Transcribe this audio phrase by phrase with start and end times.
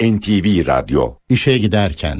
[0.00, 2.18] NTV Radyo İşe giderken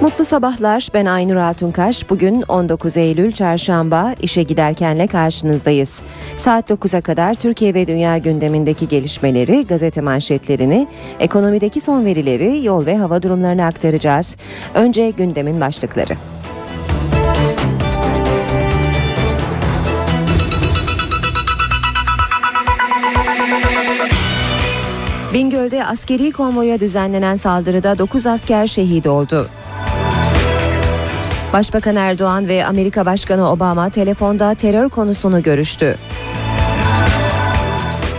[0.00, 0.88] Mutlu sabahlar.
[0.94, 2.10] Ben Aynur Altunkaş.
[2.10, 6.02] Bugün 19 Eylül Çarşamba işe giderkenle karşınızdayız.
[6.36, 10.88] Saat 9'a kadar Türkiye ve dünya gündemindeki gelişmeleri, gazete manşetlerini,
[11.20, 14.36] ekonomideki son verileri, yol ve hava durumlarını aktaracağız.
[14.74, 16.14] Önce gündemin başlıkları.
[25.32, 29.48] Bingöl'de askeri konvoya düzenlenen saldırıda 9 asker şehit oldu.
[31.52, 35.98] Başbakan Erdoğan ve Amerika Başkanı Obama telefonda terör konusunu görüştü.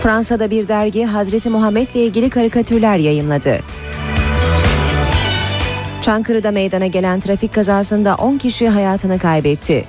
[0.02, 3.60] Fransa'da bir dergi Hazreti Muhammed ile ilgili karikatürler yayınladı.
[6.02, 9.84] Çankırı'da meydana gelen trafik kazasında 10 kişi hayatını kaybetti.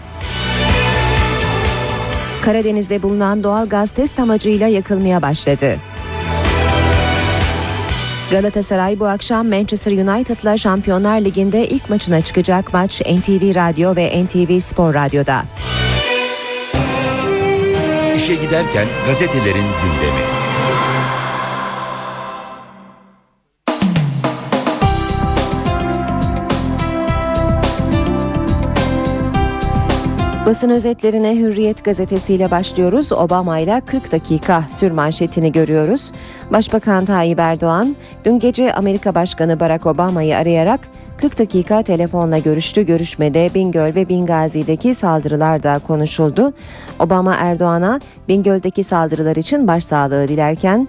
[2.42, 5.76] Karadeniz'de bulunan doğal gaz test amacıyla yakılmaya başladı.
[8.32, 14.60] Galatasaray bu akşam Manchester United'la Şampiyonlar Ligi'nde ilk maçına çıkacak maç NTV Radyo ve NTV
[14.60, 15.44] Spor Radyo'da.
[18.16, 20.45] İşe giderken gazetelerin gündemi.
[30.46, 33.12] Basın özetlerine Hürriyet gazetesiyle başlıyoruz.
[33.12, 36.12] Obama ile 40 dakika sürmanşetini görüyoruz.
[36.52, 40.80] Başbakan Tayyip Erdoğan dün gece Amerika Başkanı Barack Obama'yı arayarak
[41.18, 42.82] 40 dakika telefonla görüştü.
[42.82, 46.54] Görüşmede Bingöl ve Bingazi'deki saldırılar da konuşuldu.
[47.00, 50.88] Obama Erdoğan'a Bingöl'deki saldırılar için başsağlığı dilerken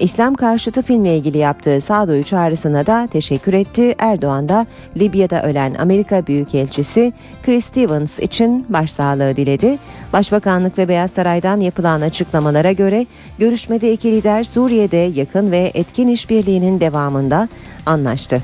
[0.00, 3.94] İslam karşıtı filmle ilgili yaptığı sağduyu çağrısına da teşekkür etti.
[3.98, 9.78] Erdoğan da Libya'da ölen Amerika Büyükelçisi Chris Stevens için başsağlığı diledi.
[10.12, 13.06] Başbakanlık ve Beyaz Saray'dan yapılan açıklamalara göre
[13.38, 17.48] görüşmede iki lider Suriye'de yakın ve etkin işbirliğinin devamında
[17.86, 18.42] anlaştı.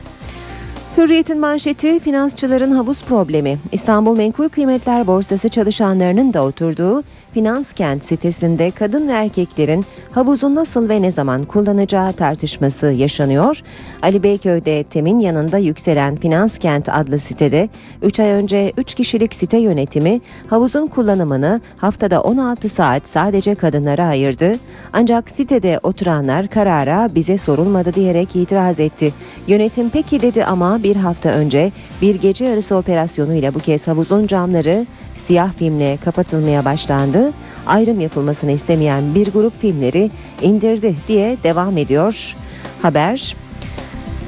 [0.97, 3.59] Hürriyet'in manşeti finansçıların havuz problemi.
[3.73, 7.03] İstanbul Menkul Kıymetler Borsası çalışanlarının da oturduğu
[7.37, 13.63] Finans Kent sitesinde kadın ve erkeklerin havuzu nasıl ve ne zaman kullanacağı tartışması yaşanıyor.
[14.03, 17.69] Ali Beyköy'de Tem'in yanında yükselen Finans Kent adlı sitede
[18.03, 20.21] 3 ay önce 3 kişilik site yönetimi
[20.51, 24.57] havuzun kullanımını haftada 16 saat sadece kadınlara ayırdı.
[24.93, 29.13] Ancak sitede oturanlar karara bize sorulmadı diyerek itiraz etti.
[29.47, 34.87] Yönetim peki dedi ama bir hafta önce bir gece yarısı operasyonuyla bu kez havuzun camları
[35.17, 37.33] siyah filmle kapatılmaya başlandı.
[37.67, 40.11] Ayrım yapılmasını istemeyen bir grup filmleri
[40.43, 42.35] indirdi diye devam ediyor
[42.83, 43.37] haber.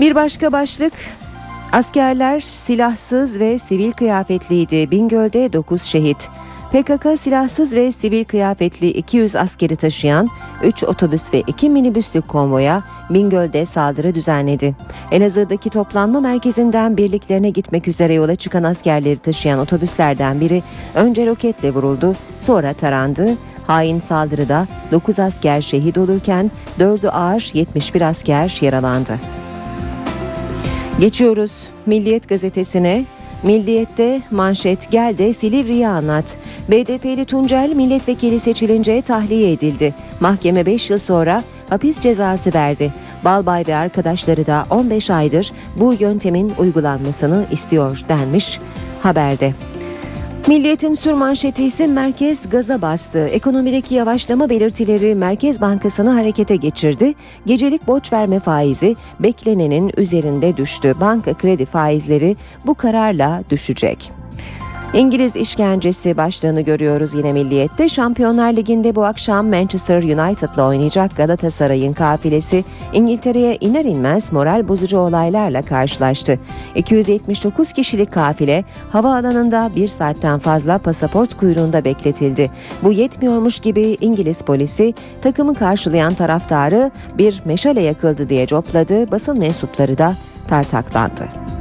[0.01, 0.93] Bir başka başlık
[1.73, 4.91] Askerler silahsız ve sivil kıyafetliydi.
[4.91, 6.29] Bingöl'de 9 şehit.
[6.73, 10.29] PKK silahsız ve sivil kıyafetli 200 askeri taşıyan
[10.63, 14.77] 3 otobüs ve 2 minibüslük konvoya Bingöl'de saldırı düzenledi.
[15.11, 20.63] Elazığ'daki toplanma merkezinden birliklerine gitmek üzere yola çıkan askerleri taşıyan otobüslerden biri
[20.95, 23.29] önce roketle vuruldu, sonra tarandı.
[23.67, 29.21] Hain saldırıda 9 asker şehit olurken 4'ü ağır 71 asker yaralandı.
[31.01, 33.05] Geçiyoruz Milliyet gazetesine.
[33.43, 36.39] Milliyet'te manşet gel de Silivri'yi anlat.
[36.71, 39.95] BDP'li Tuncel milletvekili seçilince tahliye edildi.
[40.21, 42.93] Mahkeme 5 yıl sonra hapis cezası verdi.
[43.25, 48.61] Balbay ve arkadaşları da 15 aydır bu yöntemin uygulanmasını istiyor denmiş
[49.01, 49.55] haberde.
[50.49, 53.19] Milliyetin sürmanşeti ise merkez gaza bastı.
[53.19, 57.15] Ekonomideki yavaşlama belirtileri Merkez Bankası'nı harekete geçirdi.
[57.47, 60.95] Gecelik borç verme faizi beklenenin üzerinde düştü.
[61.01, 62.37] Banka kredi faizleri
[62.67, 64.13] bu kararla düşecek.
[64.95, 67.89] İngiliz işkencesi başlığını görüyoruz yine Milliyet'te.
[67.89, 75.63] Şampiyonlar Ligi'nde bu akşam Manchester United'la oynayacak Galatasaray'ın kafilesi İngiltere'ye iner inmez moral bozucu olaylarla
[75.63, 76.39] karşılaştı.
[76.75, 82.51] 279 kişilik kafile havaalanında bir saatten fazla pasaport kuyruğunda bekletildi.
[82.83, 89.11] Bu yetmiyormuş gibi İngiliz polisi takımı karşılayan taraftarı bir meşale yakıldı diye copladı.
[89.11, 90.15] Basın mensupları da
[90.49, 91.58] tartaklandı.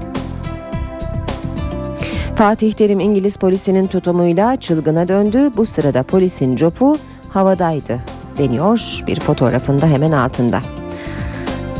[2.38, 5.51] Fatih Terim İngiliz polisinin tutumuyla çılgına döndü.
[5.57, 6.98] Bu sırada polisin copu
[7.30, 8.00] havadaydı
[8.38, 10.62] deniyor bir fotoğrafında hemen altında.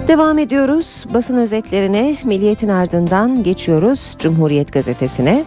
[0.08, 5.46] Devam ediyoruz basın özetlerine Milliyet'in ardından geçiyoruz Cumhuriyet gazetesine.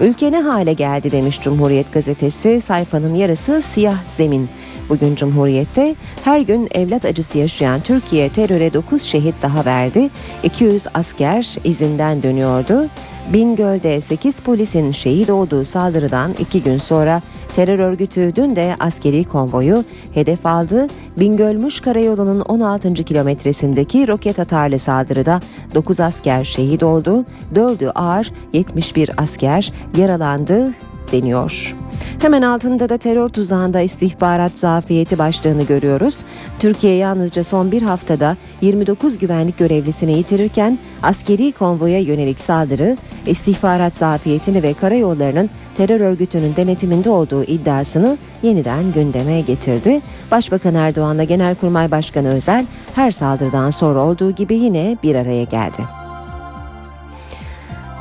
[0.00, 4.48] Ülke ne hale geldi demiş Cumhuriyet gazetesi sayfanın yarısı siyah zemin.
[4.88, 5.94] Bugün Cumhuriyet'te
[6.24, 10.10] her gün evlat acısı yaşayan Türkiye teröre 9 şehit daha verdi.
[10.42, 12.88] 200 asker izinden dönüyordu.
[13.32, 17.22] Bingöl'de 8 polisin şehit olduğu saldırıdan 2 gün sonra
[17.56, 19.84] terör örgütü dün de askeri konvoyu
[20.14, 20.86] hedef aldı.
[21.16, 22.94] Bingölmüş Karayolu'nun 16.
[22.94, 25.40] kilometresindeki roket atarlı saldırıda
[25.74, 27.24] 9 asker şehit oldu.
[27.54, 30.74] 4'ü ağır 71 asker yaralandı
[31.12, 31.74] deniyor.
[32.22, 36.18] Hemen altında da terör tuzağında istihbarat zafiyeti başlığını görüyoruz.
[36.58, 42.96] Türkiye yalnızca son bir haftada 29 güvenlik görevlisini yitirirken askeri konvoya yönelik saldırı,
[43.26, 50.00] istihbarat zafiyetini ve karayollarının terör örgütünün denetiminde olduğu iddiasını yeniden gündeme getirdi.
[50.30, 56.01] Başbakan Erdoğan'la Genelkurmay Başkanı Özel her saldırıdan sonra olduğu gibi yine bir araya geldi.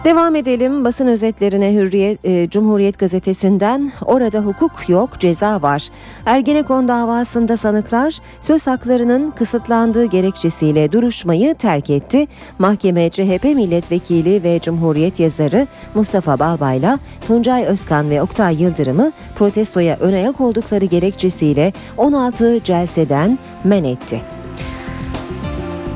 [0.05, 5.89] Devam edelim basın özetlerine Hürriyet, e, Cumhuriyet gazetesinden orada hukuk yok ceza var.
[6.25, 12.27] Ergenekon davasında sanıklar söz haklarının kısıtlandığı gerekçesiyle duruşmayı terk etti.
[12.59, 20.13] Mahkeme CHP milletvekili ve Cumhuriyet yazarı Mustafa Balbay'la Tuncay Özkan ve Oktay Yıldırım'ı protestoya ön
[20.13, 24.40] ayak oldukları gerekçesiyle 16 celseden men etti.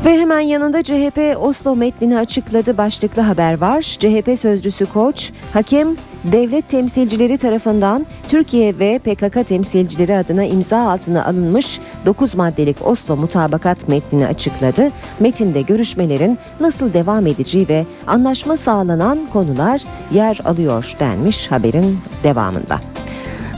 [0.06, 3.82] Ve hemen yanında CHP Oslo metnini açıkladı başlıklı haber var.
[3.82, 5.88] CHP sözcüsü Koç, hakem
[6.24, 13.88] devlet temsilcileri tarafından Türkiye ve PKK temsilcileri adına imza altına alınmış 9 maddelik Oslo mutabakat
[13.88, 14.92] metnini açıkladı.
[15.20, 19.82] Metinde görüşmelerin nasıl devam edeceği ve anlaşma sağlanan konular
[20.12, 22.80] yer alıyor denmiş haberin devamında.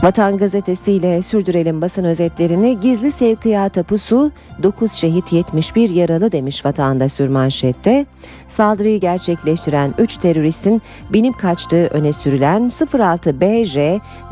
[0.02, 2.80] Vatan Gazetesi ile sürdürelim basın özetlerini.
[2.80, 8.06] Gizli sevkiyata pusu 9 şehit 71 yaralı demiş vatanda sürmanşette.
[8.48, 13.76] Saldırıyı gerçekleştiren 3 teröristin binip kaçtığı öne sürülen 06 BJ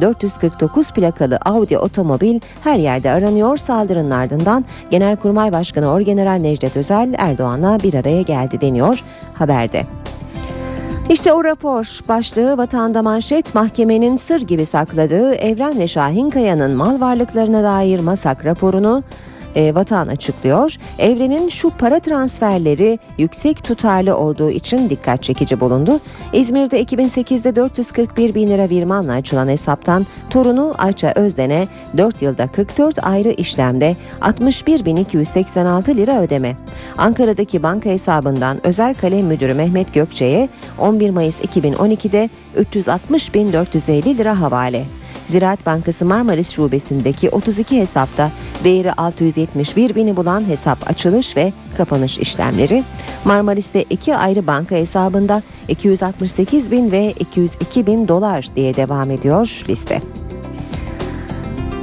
[0.00, 3.56] 449 plakalı Audi otomobil her yerde aranıyor.
[3.56, 9.02] Saldırının ardından Genelkurmay Başkanı Orgeneral Necdet Özel Erdoğan'la bir araya geldi deniyor
[9.34, 9.86] haberde.
[11.11, 12.00] İşte o rapor.
[12.08, 18.44] Başlığı vatanda manşet mahkemenin sır gibi sakladığı Evren ve Şahin Kaya'nın mal varlıklarına dair masak
[18.44, 19.03] raporunu
[19.54, 20.76] e, Vatan açıklıyor.
[20.98, 26.00] Evrenin şu para transferleri yüksek tutarlı olduğu için dikkat çekici bulundu.
[26.32, 33.31] İzmir'de 2008'de 441 bin lira virmanla açılan hesaptan torunu Ayça Özden'e 4 yılda 44 ayrı
[33.31, 36.56] işlemde 61.286 lira ödeme.
[36.99, 44.84] Ankara'daki banka hesabından özel kalem müdürü Mehmet Gökçe'ye 11 Mayıs 2012'de 360.450 lira havale.
[45.26, 48.31] Ziraat Bankası Marmaris Şubesi'ndeki 32 hesapta
[48.64, 52.84] değeri 671 bini bulan hesap açılış ve kapanış işlemleri.
[53.25, 60.00] Marmaris'te iki ayrı banka hesabında 268 bin ve 202 bin dolar diye devam ediyor liste.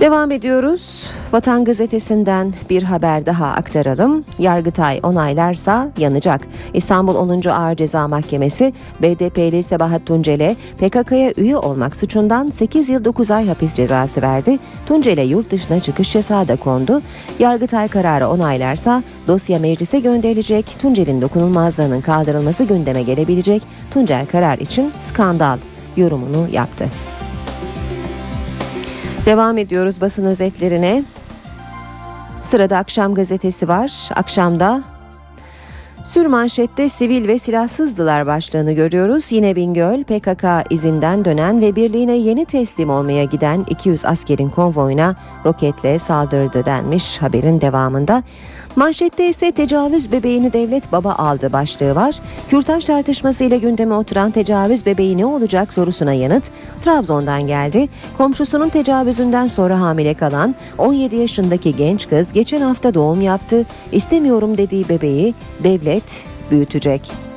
[0.04, 1.08] Devam ediyoruz.
[1.34, 4.26] Vatan Gazetesi'nden bir haber daha aktaralım.
[4.40, 6.42] Yargıtay onaylarsa yanacak.
[6.74, 7.50] İstanbul 10.
[7.50, 13.74] Ağır Ceza Mahkemesi BDP'li Sebahat Tuncel'e PKK'ya üye olmak suçundan 8 yıl 9 ay hapis
[13.74, 14.60] cezası verdi.
[14.86, 17.02] Tuncel'e yurt dışına çıkış yasağı da kondu.
[17.40, 20.76] Yargıtay kararı onaylarsa dosya meclise gönderilecek.
[20.82, 23.64] Tuncel'in dokunulmazlığının kaldırılması gündeme gelebilecek.
[23.92, 25.58] Tuncel karar için skandal
[25.98, 26.90] yorumunu yaptı.
[29.25, 31.04] Devam ediyoruz basın özetlerine.
[32.42, 34.10] Sırada akşam gazetesi var.
[34.16, 34.84] Akşamda
[36.06, 39.31] Sür manşette sivil ve silahsızdılar başlığını görüyoruz.
[39.31, 46.00] Yine Bingöl PKK izinden dönen ve birliğine yeni teslim olmaya giden 200 askerin konvoyuna roketle
[46.00, 48.24] saldırdı denmiş haberin devamında.
[48.75, 52.15] Manşette ise tecavüz bebeğini devlet baba aldı başlığı var.
[52.49, 56.51] Kürtaj tartışması ile gündeme oturan tecavüz bebeği ne olacak sorusuna yanıt
[56.83, 57.87] Trabzon'dan geldi.
[58.18, 63.65] Komşusunun tecavüzünden sonra hamile kalan 17 yaşındaki genç kız geçen hafta doğum yaptı.
[63.92, 67.32] İstemiyorum dediği bebeği devlet büyütecek.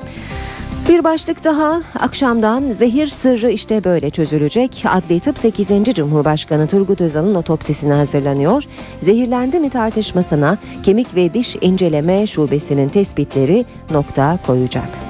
[0.88, 4.84] Bir başlık daha akşamdan zehir sırrı işte böyle çözülecek.
[4.88, 5.94] Adli Tıp 8.
[5.94, 8.64] Cumhurbaşkanı Turgut Özal'ın otopsisine hazırlanıyor.
[9.00, 15.05] Zehirlendi mi tartışmasına kemik ve diş inceleme şubesinin tespitleri nokta koyacak.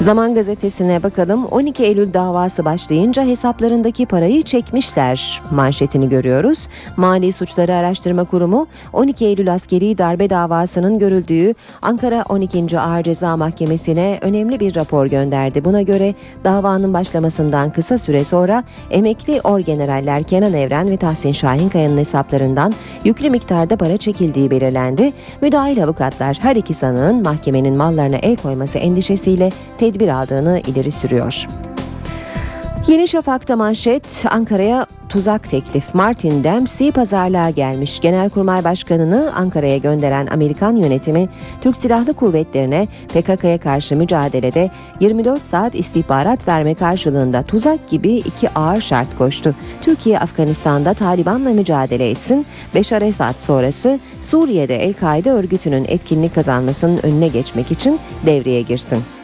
[0.00, 6.68] Zaman gazetesine bakalım 12 Eylül davası başlayınca hesaplarındaki parayı çekmişler manşetini görüyoruz.
[6.96, 12.80] Mali Suçları Araştırma Kurumu 12 Eylül askeri darbe davasının görüldüğü Ankara 12.
[12.80, 15.64] Ağır Ceza Mahkemesi'ne önemli bir rapor gönderdi.
[15.64, 16.14] Buna göre
[16.44, 22.74] davanın başlamasından kısa süre sonra emekli orgeneraller Kenan Evren ve Tahsin Şahinkaya'nın hesaplarından
[23.04, 25.12] yüklü miktarda para çekildiği belirlendi.
[25.42, 29.50] Müdahil avukatlar her iki sanığın mahkemenin mallarına el koyması endişesiyle
[29.92, 31.46] tedbir aldığını ileri sürüyor.
[32.88, 35.94] Yeni Şafak'ta manşet Ankara'ya tuzak teklif.
[35.94, 38.00] Martin Dempsey pazarlığa gelmiş.
[38.00, 41.28] Genelkurmay Başkanı'nı Ankara'ya gönderen Amerikan yönetimi
[41.60, 48.80] Türk Silahlı Kuvvetleri'ne PKK'ya karşı mücadelede 24 saat istihbarat verme karşılığında tuzak gibi iki ağır
[48.80, 49.54] şart koştu.
[49.82, 52.46] Türkiye Afganistan'da Taliban'la mücadele etsin.
[52.74, 59.17] Beşar Esad sonrası Suriye'de El-Kaide örgütünün etkinlik kazanmasının önüne geçmek için devreye girsin.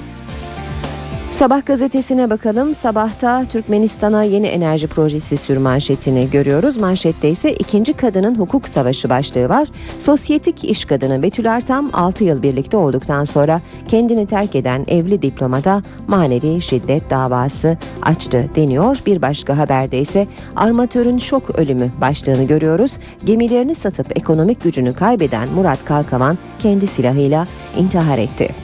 [1.35, 2.75] Sabah gazetesine bakalım.
[2.75, 6.77] Sabahta Türkmenistan'a yeni enerji projesi sür manşetini görüyoruz.
[6.77, 9.69] Manşette ise ikinci kadının hukuk savaşı başlığı var.
[9.99, 15.83] Sosyetik iş kadını Betül Artam 6 yıl birlikte olduktan sonra kendini terk eden evli diplomada
[16.07, 18.99] manevi şiddet davası açtı deniyor.
[19.07, 20.27] Bir başka haberde ise
[20.57, 22.93] armatörün şok ölümü başlığını görüyoruz.
[23.25, 28.64] Gemilerini satıp ekonomik gücünü kaybeden Murat Kalkavan kendi silahıyla intihar etti.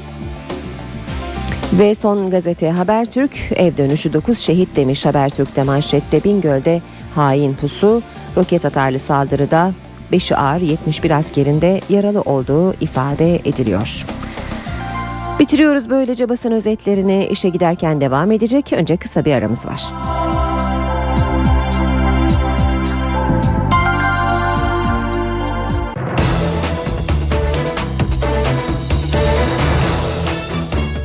[1.72, 6.82] Ve son gazete Habertürk ev dönüşü 9 şehit demiş Habertürk'te manşette Bingöl'de
[7.14, 8.02] hain pusu
[8.36, 9.72] roket atarlı saldırıda
[10.12, 14.06] 5'i ağır 71 askerin de yaralı olduğu ifade ediliyor.
[15.38, 18.72] Bitiriyoruz böylece basın özetlerini işe giderken devam edecek.
[18.72, 19.82] Önce kısa bir aramız var.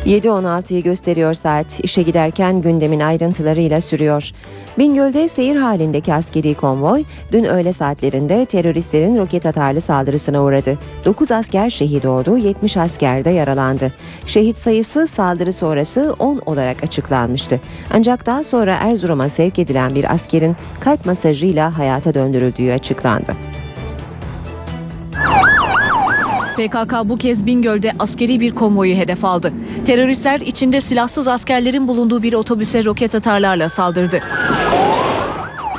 [0.05, 1.79] 7.16'yı gösteriyor saat.
[1.83, 4.31] İşe giderken gündemin ayrıntılarıyla sürüyor.
[4.77, 10.77] Bingöl'de seyir halindeki askeri konvoy dün öğle saatlerinde teröristlerin roket atarlı saldırısına uğradı.
[11.05, 13.91] 9 asker şehit oldu, 70 asker de yaralandı.
[14.25, 17.61] Şehit sayısı saldırı sonrası 10 olarak açıklanmıştı.
[17.93, 23.31] Ancak daha sonra Erzurum'a sevk edilen bir askerin kalp masajıyla hayata döndürüldüğü açıklandı.
[26.55, 29.53] PKK bu kez Bingöl'de askeri bir konvoyu hedef aldı.
[29.85, 34.19] Teröristler içinde silahsız askerlerin bulunduğu bir otobüse roket atarlarla saldırdı.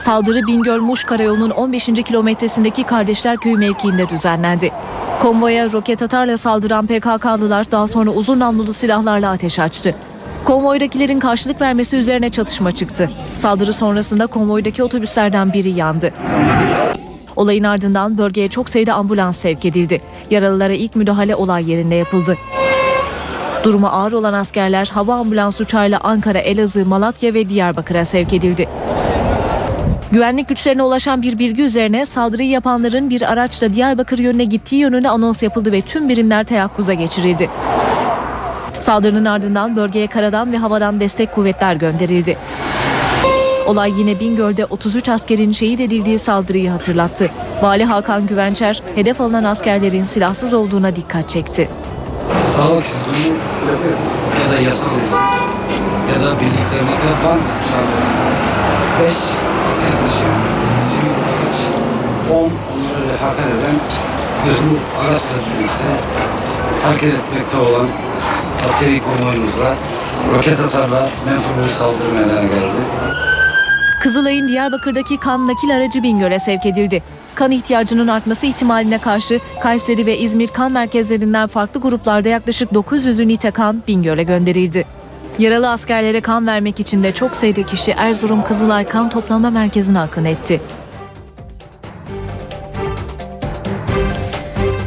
[0.05, 1.87] Saldırı Bingöl-Muş Karayolu'nun 15.
[1.87, 4.71] kilometresindeki Kardeşler Köyü mevkiinde düzenlendi.
[5.23, 9.95] Konvoya roket atarla saldıran PKK'lılar daha sonra uzun namlulu silahlarla ateş açtı.
[10.45, 13.11] Konvoydakilerin karşılık vermesi üzerine çatışma çıktı.
[13.35, 16.13] Saldırı sonrasında konvoydaki otobüslerden biri yandı.
[17.37, 20.01] Olayın ardından bölgeye çok sayıda ambulans sevk edildi.
[20.31, 22.37] Yaralılara ilk müdahale olay yerinde yapıldı.
[23.65, 28.69] Durumu ağır olan askerler hava ambulans uçağıyla Ankara, Elazığ, Malatya ve Diyarbakır'a sevk edildi.
[30.13, 35.43] Güvenlik güçlerine ulaşan bir bilgi üzerine saldırıyı yapanların bir araçla Diyarbakır yönüne gittiği yönüne anons
[35.43, 37.51] yapıldı ve tüm birimler teyakkuza geçirildi.
[38.81, 42.37] Saldırının ardından bölgeye karadan ve havadan destek kuvvetler gönderildi.
[43.67, 47.31] Olay yine Bingöl'de 33 askerin şehit edildiği saldırıyı hatırlattı.
[47.63, 51.69] Vali Hakan Güvençer hedef alınan askerlerin silahsız olduğuna dikkat çekti.
[52.57, 53.37] Sağlık sistemi
[54.45, 55.17] ya da yasa dizisi
[56.13, 58.27] ya da birliklerine Van istirahatine
[59.05, 59.15] 5
[59.69, 60.41] asker taşıyan
[60.89, 61.59] sivil araç
[62.31, 63.77] 10 onlara refakat eden
[64.45, 65.91] zırhlı araçla birlikte
[66.83, 67.87] hareket etmekte olan
[68.65, 69.75] askeri konvoyumuza
[70.35, 73.36] roket atarla menfur bir saldırı meydana geldi.
[74.01, 77.03] Kızılay'ın Diyarbakır'daki kan nakil aracı Bingöl'e sevk edildi.
[77.35, 83.51] Kan ihtiyacının artması ihtimaline karşı Kayseri ve İzmir kan merkezlerinden farklı gruplarda yaklaşık 900 ünite
[83.51, 84.87] kan Bingöl'e gönderildi.
[85.39, 90.25] Yaralı askerlere kan vermek için de çok sayıda kişi Erzurum Kızılay Kan Toplama Merkezi'ne akın
[90.25, 90.61] etti.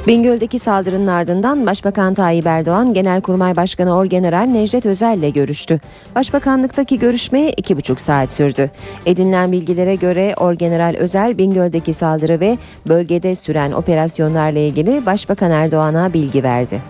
[0.10, 5.80] Bingöl'deki saldırının ardından Başbakan Tayyip Erdoğan, Genelkurmay Başkanı Orgeneral Necdet Özel ile görüştü.
[6.16, 8.72] Başbakanlıktaki görüşme iki buçuk saat sürdü.
[9.06, 16.44] Edinilen bilgilere göre Orgeneral Özel, Bingöl'deki saldırı ve bölgede süren operasyonlarla ilgili Başbakan Erdoğan'a bilgi
[16.44, 16.82] verdi.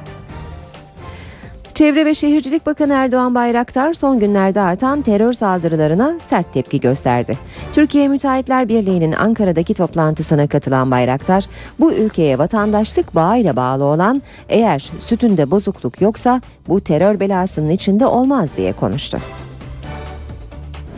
[1.79, 7.37] Çevre ve Şehircilik Bakanı Erdoğan Bayraktar son günlerde artan terör saldırılarına sert tepki gösterdi.
[7.73, 11.45] Türkiye Müteahhitler Birliği'nin Ankara'daki toplantısına katılan Bayraktar,
[11.79, 18.49] bu ülkeye vatandaşlık bağıyla bağlı olan eğer sütünde bozukluk yoksa bu terör belasının içinde olmaz
[18.57, 19.19] diye konuştu.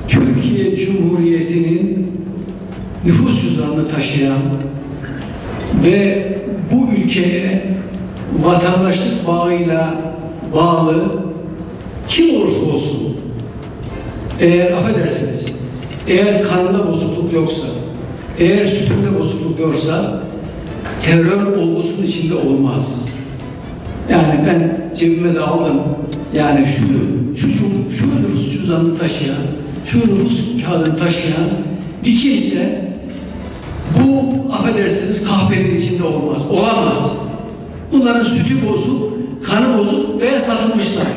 [0.07, 2.11] Türkiye Cumhuriyeti'nin
[3.05, 4.39] nüfus cüzdanını taşıyan
[5.85, 6.27] ve
[6.71, 7.65] bu ülkeye
[8.43, 10.11] vatandaşlık bağıyla
[10.55, 10.95] bağlı
[12.07, 13.17] kim olursa olsun
[14.39, 15.61] eğer affedersiniz
[16.07, 17.67] eğer kanında bozukluk yoksa
[18.39, 20.23] eğer sütünde bozukluk yoksa
[21.01, 23.07] terör olgusunun içinde olmaz.
[24.09, 25.81] Yani ben cebime de aldım.
[26.33, 26.85] Yani şu,
[27.35, 27.65] şu, şu,
[27.97, 29.37] şu nüfus cüzdanını taşıyan,
[29.85, 31.49] şu nüfus kağıdını taşıyan
[32.05, 32.91] bir kimse
[33.99, 36.37] bu affedersiniz kahvenin içinde olmaz.
[36.51, 37.17] Olamaz.
[37.91, 41.07] Bunların sütü bozuk, kanı bozuk ve satılmışlar.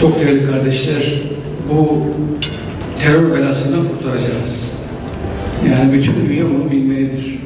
[0.00, 1.12] Çok değerli kardeşler,
[1.70, 2.02] bu
[3.00, 4.80] terör belasından kurtaracağız.
[5.68, 7.39] Yani bütün dünya bunu bilmelidir.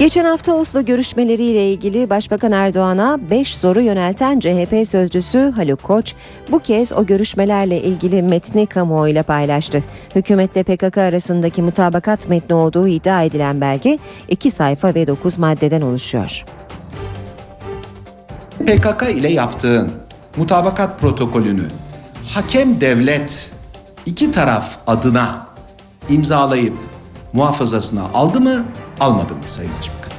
[0.00, 6.14] Geçen hafta Oslo görüşmeleriyle ilgili Başbakan Erdoğan'a 5 soru yönelten CHP sözcüsü Haluk Koç
[6.50, 9.84] bu kez o görüşmelerle ilgili metni kamuoyuyla paylaştı.
[10.14, 16.44] Hükümetle PKK arasındaki mutabakat metni olduğu iddia edilen belge 2 sayfa ve 9 maddeden oluşuyor.
[18.66, 19.90] PKK ile yaptığın
[20.36, 21.64] mutabakat protokolünü
[22.34, 23.52] hakem devlet
[24.06, 25.46] iki taraf adına
[26.08, 26.74] imzalayıp
[27.32, 28.64] muhafazasına aldı mı
[29.00, 30.10] almadı mı Sayın Başbakan?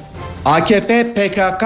[0.46, 1.64] AKP PKK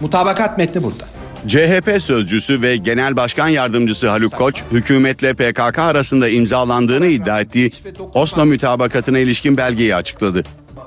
[0.00, 1.04] mutabakat metni burada.
[1.48, 7.70] CHP sözcüsü ve Genel Başkan Yardımcısı Haluk Koç, hükümetle PKK arasında imzalandığını iddia ettiği
[8.14, 10.42] Oslo mütabakatına ilişkin belgeyi açıkladı.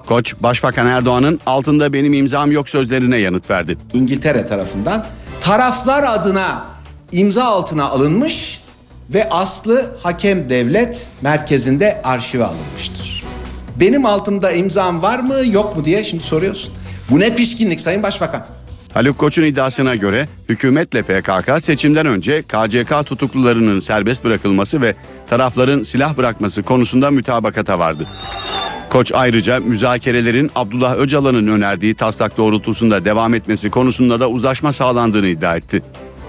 [0.05, 3.77] Koç, Başbakan Erdoğan'ın altında benim imzam yok sözlerine yanıt verdi.
[3.93, 5.05] İngiltere tarafından
[5.41, 6.65] taraflar adına
[7.11, 8.61] imza altına alınmış
[9.13, 13.14] ve aslı hakem devlet merkezinde arşive alınmıştır.
[13.79, 16.73] Benim altımda imzam var mı yok mu diye şimdi soruyorsun.
[17.09, 18.45] Bu ne pişkinlik Sayın Başbakan?
[18.93, 24.95] Haluk Koç'un iddiasına göre hükümetle PKK seçimden önce KCK tutuklularının serbest bırakılması ve
[25.29, 28.05] tarafların silah bırakması konusunda mütabakata vardı.
[28.89, 35.57] Koç ayrıca müzakerelerin Abdullah Öcalan'ın önerdiği taslak doğrultusunda devam etmesi konusunda da uzlaşma sağlandığını iddia
[35.57, 35.83] etti.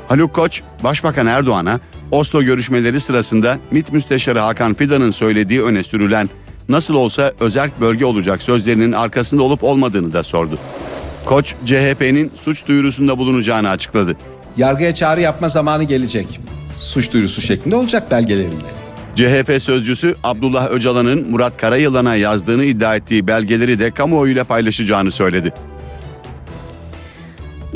[0.09, 6.29] Haluk Koç, Başbakan Erdoğan'a Oslo görüşmeleri sırasında MİT Müsteşarı Hakan Fidan'ın söylediği öne sürülen
[6.69, 10.59] nasıl olsa özerk bölge olacak sözlerinin arkasında olup olmadığını da sordu.
[11.25, 14.17] Koç, CHP'nin suç duyurusunda bulunacağını açıkladı.
[14.57, 16.41] Yargıya çağrı yapma zamanı gelecek.
[16.77, 18.65] Suç duyurusu şeklinde olacak belgelerinde.
[19.15, 25.53] CHP sözcüsü Abdullah Öcalan'ın Murat Karayılan'a yazdığını iddia ettiği belgeleri de kamuoyuyla paylaşacağını söyledi.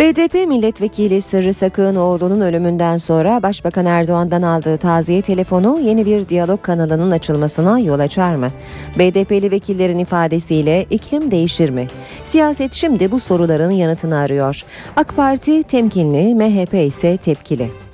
[0.00, 7.10] BDP milletvekili Sırrı Sakınoğlu'nun ölümünden sonra Başbakan Erdoğan'dan aldığı taziye telefonu yeni bir diyalog kanalının
[7.10, 8.48] açılmasına yol açar mı?
[8.98, 11.86] BDP'li vekillerin ifadesiyle iklim değişir mi?
[12.24, 14.62] Siyaset şimdi bu soruların yanıtını arıyor.
[14.96, 17.89] AK Parti temkinli, MHP ise tepkili.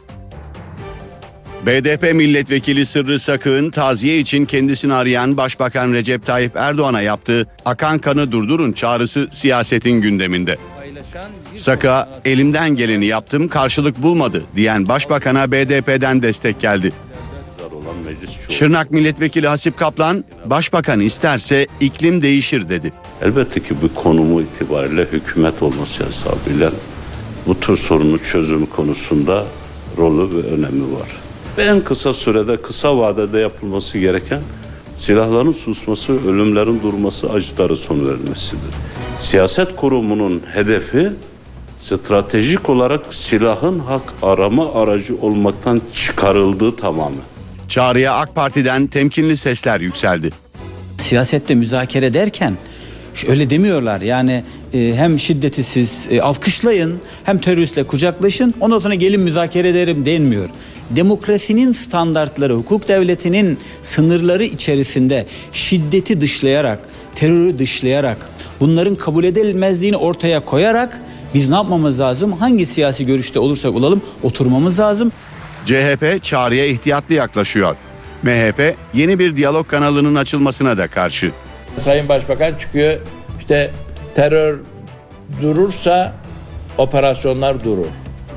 [1.67, 8.33] BDP milletvekili Sırrı Sakık'ın taziye için kendisini arayan Başbakan Recep Tayyip Erdoğan'a yaptığı akan kanı
[8.33, 10.57] durdurun çağrısı siyasetin gündeminde.
[11.57, 16.93] Sakık'a elimden geleni yaptım karşılık bulmadı diyen Başbakan'a BDP'den destek geldi.
[18.49, 22.93] Şırnak milletvekili Hasip Kaplan, Başbakan isterse iklim değişir dedi.
[23.23, 26.73] Elbette ki bu konumu itibariyle hükümet olması hesabıyla
[27.47, 29.45] bu tür sorunun çözümü konusunda
[29.99, 31.26] rolü ve önemi var.
[31.59, 34.43] Ve en kısa sürede, kısa vadede yapılması gereken
[34.99, 38.75] silahların susması, ölümlerin durması, acıları sonu verilmesidir.
[39.21, 41.11] Siyaset kurumunun hedefi
[41.81, 47.21] stratejik olarak silahın hak arama aracı olmaktan çıkarıldığı tamamen.
[47.69, 50.31] Çağrıya AK Parti'den temkinli sesler yükseldi.
[50.99, 52.55] siyasette müzakere derken
[53.25, 54.01] öyle demiyorlar.
[54.01, 60.07] Yani e, hem şiddeti siz e, alkışlayın hem teröristle kucaklaşın ondan sonra gelin müzakere ederim
[60.07, 60.49] denmiyor.
[60.91, 66.79] Demokrasinin standartları, hukuk devletinin sınırları içerisinde şiddeti dışlayarak,
[67.15, 68.17] terörü dışlayarak,
[68.61, 71.01] bunların kabul edilmezliğini ortaya koyarak
[71.35, 72.33] biz ne yapmamız lazım?
[72.33, 75.13] Hangi siyasi görüşte olursak olalım oturmamız lazım.
[75.67, 77.77] CHP çağrıya ihtiyatlı yaklaşıyor.
[78.23, 81.31] MHP yeni bir diyalog kanalının açılmasına da karşı.
[81.79, 82.97] Sayın Başbakan çıkıyor
[83.41, 83.71] işte
[84.15, 84.59] terör
[85.43, 86.13] durursa
[86.79, 87.87] operasyonlar durur.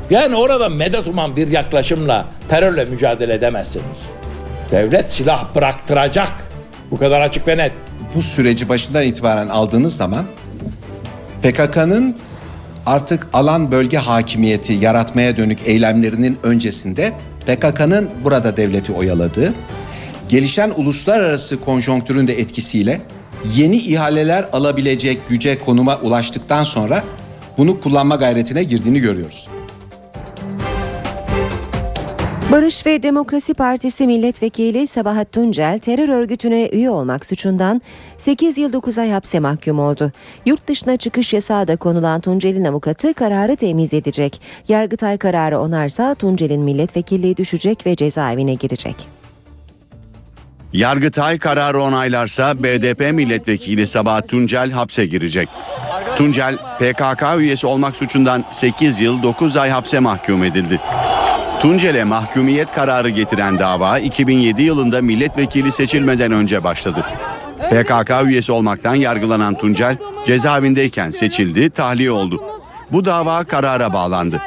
[0.10, 3.86] Yani orada medet uman bir yaklaşımla terörle mücadele edemezsiniz.
[4.71, 6.32] Devlet silah bıraktıracak.
[6.91, 7.71] Bu kadar açık ve net.
[8.15, 10.25] Bu süreci başından itibaren aldığınız zaman
[11.41, 12.17] PKK'nın
[12.86, 17.13] artık alan bölge hakimiyeti yaratmaya dönük eylemlerinin öncesinde
[17.47, 19.54] PKK'nın burada devleti oyaladığı,
[20.30, 23.02] gelişen uluslararası konjonktürün de etkisiyle
[23.56, 27.04] yeni ihaleler alabilecek güce konuma ulaştıktan sonra
[27.58, 29.47] bunu kullanma gayretine girdiğini görüyoruz.
[32.52, 37.82] Barış ve Demokrasi Partisi milletvekili Sabahat Tuncel terör örgütüne üye olmak suçundan
[38.17, 40.12] 8 yıl 9 ay hapse mahkum oldu.
[40.45, 44.41] Yurt dışına çıkış yasağı da konulan Tuncel'in avukatı kararı temiz edecek.
[44.67, 49.19] Yargıtay kararı onarsa Tuncel'in milletvekilliği düşecek ve cezaevine girecek.
[50.74, 55.50] Yargıtay kararı onaylarsa BDP milletvekili Sabahat Tuncel hapse girecek.
[56.16, 60.80] Tuncel PKK üyesi olmak suçundan 8 yıl 9 ay hapse mahkum edildi.
[61.62, 67.06] Tuncel'e mahkumiyet kararı getiren dava 2007 yılında milletvekili seçilmeden önce başladı.
[67.70, 72.44] PKK üyesi olmaktan yargılanan Tuncel cezaevindeyken seçildi, tahliye oldu.
[72.92, 74.42] Bu dava karara bağlandı.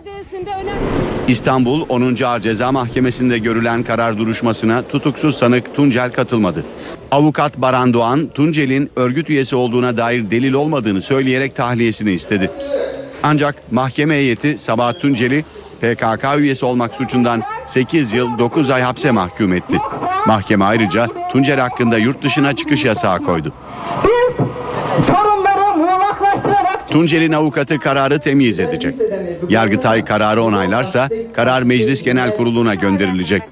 [1.28, 2.22] İstanbul 10.
[2.24, 6.64] Ağır Ceza Mahkemesi'nde görülen karar duruşmasına tutuksuz sanık Tuncel katılmadı.
[7.10, 12.50] Avukat Baran Doğan, Tuncel'in örgüt üyesi olduğuna dair delil olmadığını söyleyerek tahliyesini istedi.
[13.22, 15.44] Ancak mahkeme heyeti Sabahat Tuncel'i
[15.80, 19.78] PKK üyesi olmak suçundan 8 yıl 9 ay hapse mahkum etti.
[20.26, 23.52] Mahkeme ayrıca Tuncel hakkında yurt dışına çıkış yasağı koydu.
[25.06, 28.94] sorunları muğlaklaştırarak Tuncel'in avukatı kararı temyiz edecek.
[29.48, 33.42] Yargıtay kararı onaylarsa karar Meclis Genel Kurulu'na gönderilecek.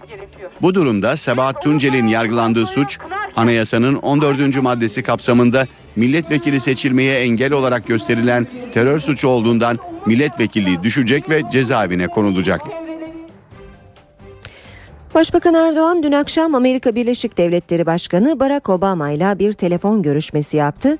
[0.62, 2.98] Bu durumda Sebahat Tuncel'in yargılandığı suç
[3.36, 4.62] anayasanın 14.
[4.62, 12.60] maddesi kapsamında milletvekili seçilmeye engel olarak gösterilen terör suçu olduğundan milletvekilliği düşecek ve cezaevine konulacak.
[15.14, 20.98] Başbakan Erdoğan dün akşam Amerika Birleşik Devletleri Başkanı Barack Obama ile bir telefon görüşmesi yaptı.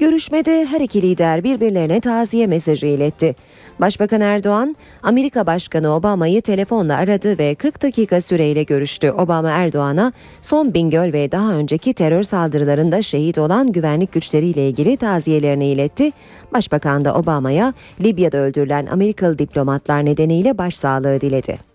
[0.00, 3.34] Görüşmede her iki lider birbirlerine taziye mesajı iletti.
[3.80, 9.10] Başbakan Erdoğan, Amerika Başkanı Obama'yı telefonla aradı ve 40 dakika süreyle görüştü.
[9.10, 15.66] Obama Erdoğan'a son Bingöl ve daha önceki terör saldırılarında şehit olan güvenlik güçleriyle ilgili taziyelerini
[15.66, 16.12] iletti.
[16.52, 21.69] Başbakan da Obama'ya Libya'da öldürülen Amerikalı diplomatlar nedeniyle başsağlığı diledi.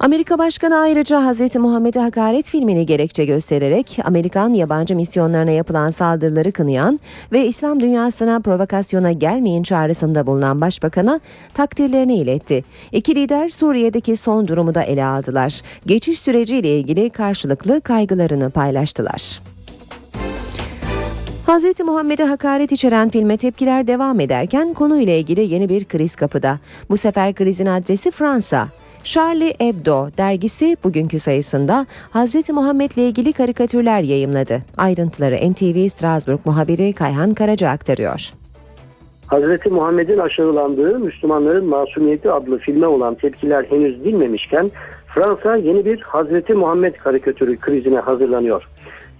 [0.00, 1.56] Amerika Başkanı ayrıca Hz.
[1.56, 7.00] Muhammed'e hakaret filmini gerekçe göstererek Amerikan yabancı misyonlarına yapılan saldırıları kınayan
[7.32, 11.20] ve İslam dünyasına provokasyona gelmeyin çağrısında bulunan başbakana
[11.54, 12.64] takdirlerini iletti.
[12.92, 15.60] İki lider Suriye'deki son durumu da ele aldılar.
[15.86, 19.40] Geçiş süreciyle ilgili karşılıklı kaygılarını paylaştılar.
[21.46, 26.58] Hazreti Muhammed'e hakaret içeren filme tepkiler devam ederken konuyla ilgili yeni bir kriz kapıda.
[26.90, 28.68] Bu sefer krizin adresi Fransa.
[29.04, 34.60] Charlie Hebdo dergisi bugünkü sayısında Hazreti Muhammed ile ilgili karikatürler yayımladı.
[34.76, 38.30] Ayrıntıları NTV Strasbourg muhabiri Kayhan Karaca aktarıyor.
[39.26, 44.70] Hazreti Muhammed'in aşağılandığı Müslümanların Masumiyeti adlı filme olan tepkiler henüz dinmemişken
[45.06, 48.68] Fransa yeni bir Hazreti Muhammed karikatürü krizine hazırlanıyor.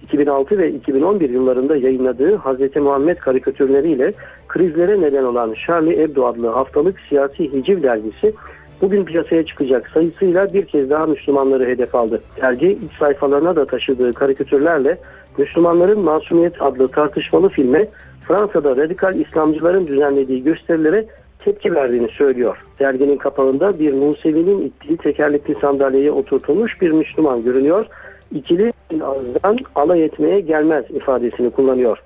[0.03, 4.13] 2006 ve 2011 yıllarında yayınladığı Hazreti Muhammed karikatürleriyle
[4.47, 8.33] krizlere neden olan Charlie Hebdo adlı haftalık siyasi hiciv dergisi
[8.81, 12.21] bugün piyasaya çıkacak sayısıyla bir kez daha Müslümanları hedef aldı.
[12.41, 14.97] Dergi iç sayfalarına da taşıdığı karikatürlerle
[15.37, 17.87] Müslümanların Masumiyet adlı tartışmalı filme
[18.27, 21.05] Fransa'da radikal İslamcıların düzenlediği gösterilere
[21.39, 22.57] tepki verdiğini söylüyor.
[22.79, 27.85] Derginin kapağında bir Musevi'nin ittiği tekerlekli sandalyeye oturtulmuş bir Müslüman görünüyor.
[28.31, 32.03] İkili ağızdan alay etmeye gelmez ifadesini kullanıyor.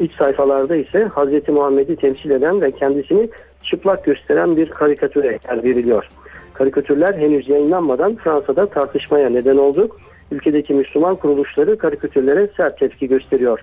[0.00, 1.48] İç sayfalarda ise Hz.
[1.48, 3.28] Muhammed'i temsil eden ve kendisini
[3.64, 6.08] çıplak gösteren bir karikatüre yer veriliyor.
[6.54, 9.88] Karikatürler henüz yayınlanmadan Fransa'da tartışmaya neden oldu.
[10.32, 13.60] Ülkedeki Müslüman kuruluşları karikatürlere sert tepki gösteriyor.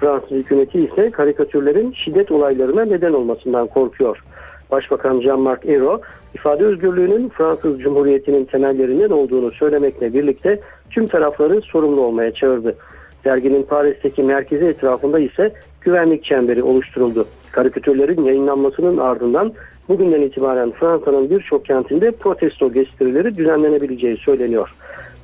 [0.00, 4.22] Fransız hükümeti ise karikatürlerin şiddet olaylarına neden olmasından korkuyor.
[4.70, 6.02] Başbakan Jean-Marc Ayrault,
[6.34, 10.60] ifade özgürlüğünün Fransız Cumhuriyeti'nin temellerinden olduğunu söylemekle birlikte
[10.90, 12.76] tüm tarafları sorumlu olmaya çağırdı.
[13.24, 17.26] Derginin Paris'teki merkezi etrafında ise güvenlik çemberi oluşturuldu.
[17.52, 19.52] Karikatürlerin yayınlanmasının ardından
[19.88, 24.70] bugünden itibaren Fransa'nın birçok kentinde protesto gösterileri düzenlenebileceği söyleniyor.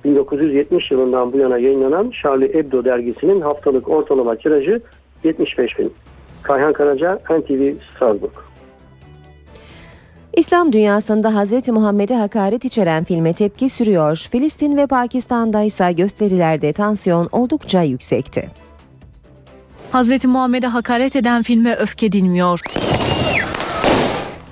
[0.05, 4.81] 1970 yılından bu yana yayınlanan Charlie Hebdo dergisinin haftalık ortalama tirajı
[5.25, 5.93] 75 bin.
[6.43, 8.33] Kayhan Karaca, NTV Strasbourg.
[10.37, 11.69] İslam dünyasında Hz.
[11.69, 14.27] Muhammed'e hakaret içeren filme tepki sürüyor.
[14.31, 18.49] Filistin ve Pakistan'da ise gösterilerde tansiyon oldukça yüksekti.
[19.93, 22.61] Hazreti Muhammed'e hakaret eden filme öfke dinmiyor.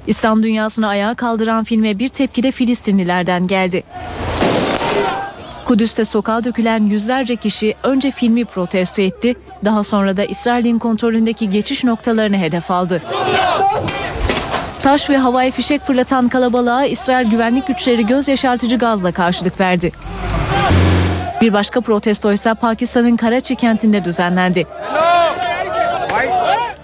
[0.07, 3.85] İslam dünyasını ayağa kaldıran filme bir tepki de Filistinlilerden geldi.
[5.64, 11.85] Kudüs'te sokağa dökülen yüzlerce kişi önce filmi protesto etti, daha sonra da İsrail'in kontrolündeki geçiş
[11.85, 13.03] noktalarını hedef aldı.
[14.83, 19.92] Taş ve havai fişek fırlatan kalabalığa İsrail güvenlik güçleri göz yaşartıcı gazla karşılık verdi.
[21.40, 24.66] Bir başka protesto ise Pakistan'ın Karaçi kentinde düzenlendi.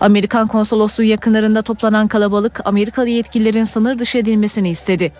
[0.01, 5.13] Amerikan konsolosluğu yakınlarında toplanan kalabalık Amerikalı yetkililerin sınır dışı edilmesini istedi.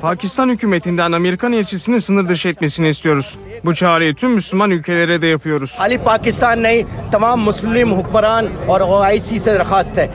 [0.00, 3.38] Pakistan hükümetinden Amerikan elçisini sınır dışı etmesini istiyoruz.
[3.64, 5.76] Bu çağrıyı tüm Müslüman ülkelere de yapıyoruz.
[5.78, 10.10] Ali Pakistan ne tamam Müslüman hukmaran ve OIC se rakast hai.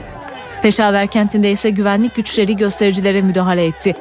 [0.62, 3.96] Peşaver kentinde ise güvenlik güçleri göstericilere müdahale etti.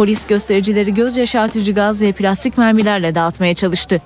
[0.00, 4.02] Polis göstericileri göz yaşartıcı gaz ve plastik mermilerle dağıtmaya çalıştı.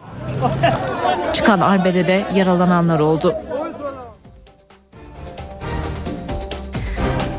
[1.32, 3.34] Çıkan arbedede yaralananlar oldu.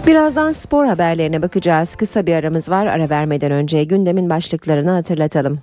[0.08, 1.96] Birazdan spor haberlerine bakacağız.
[1.96, 2.86] Kısa bir aramız var.
[2.86, 5.60] Ara vermeden önce gündemin başlıklarını hatırlatalım.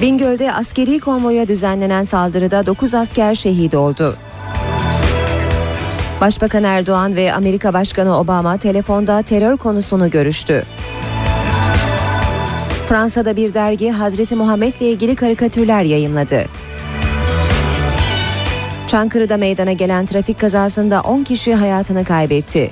[0.00, 4.16] Bingöl'de askeri konvoya düzenlenen saldırıda 9 asker şehit oldu.
[6.20, 10.64] Başbakan Erdoğan ve Amerika Başkanı Obama telefonda terör konusunu görüştü.
[12.88, 16.44] Fransa'da bir dergi Hazreti Muhammed'le ilgili karikatürler yayımladı.
[18.86, 22.70] Çankırı'da meydana gelen trafik kazasında 10 kişi hayatını kaybetti.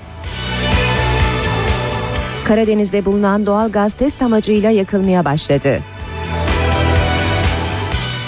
[2.45, 5.81] Karadeniz'de bulunan doğal gaz test amacıyla yakılmaya başladı.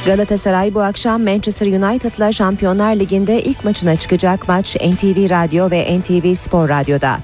[0.09, 6.35] Galatasaray bu akşam Manchester United'la Şampiyonlar Ligi'nde ilk maçına çıkacak maç NTV Radyo ve NTV
[6.35, 7.18] Spor Radyo'da.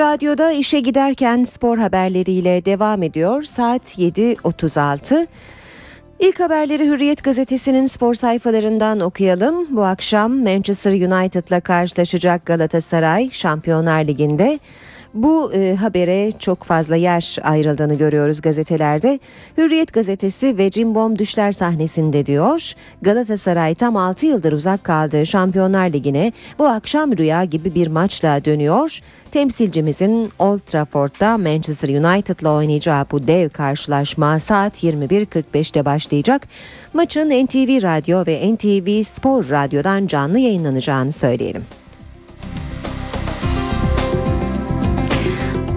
[0.00, 3.42] Radyo'da işe giderken spor haberleriyle devam ediyor.
[3.42, 5.26] Saat 7.36.
[6.20, 9.76] İlk haberleri Hürriyet gazetesinin spor sayfalarından okuyalım.
[9.76, 14.58] Bu akşam Manchester United'la karşılaşacak Galatasaray Şampiyonlar Ligi'nde.
[15.14, 19.20] Bu e, habere çok fazla yer ayrıldığını görüyoruz gazetelerde.
[19.58, 22.72] Hürriyet gazetesi ve Cimbom düşler sahnesinde diyor.
[23.02, 28.98] Galatasaray tam 6 yıldır uzak kaldığı Şampiyonlar Ligi'ne bu akşam rüya gibi bir maçla dönüyor.
[29.32, 36.48] Temsilcimizin Old Trafford'da Manchester United'la oynayacağı bu dev karşılaşma saat 21.45'te başlayacak.
[36.94, 41.64] Maçın NTV Radyo ve NTV Spor Radyo'dan canlı yayınlanacağını söyleyelim.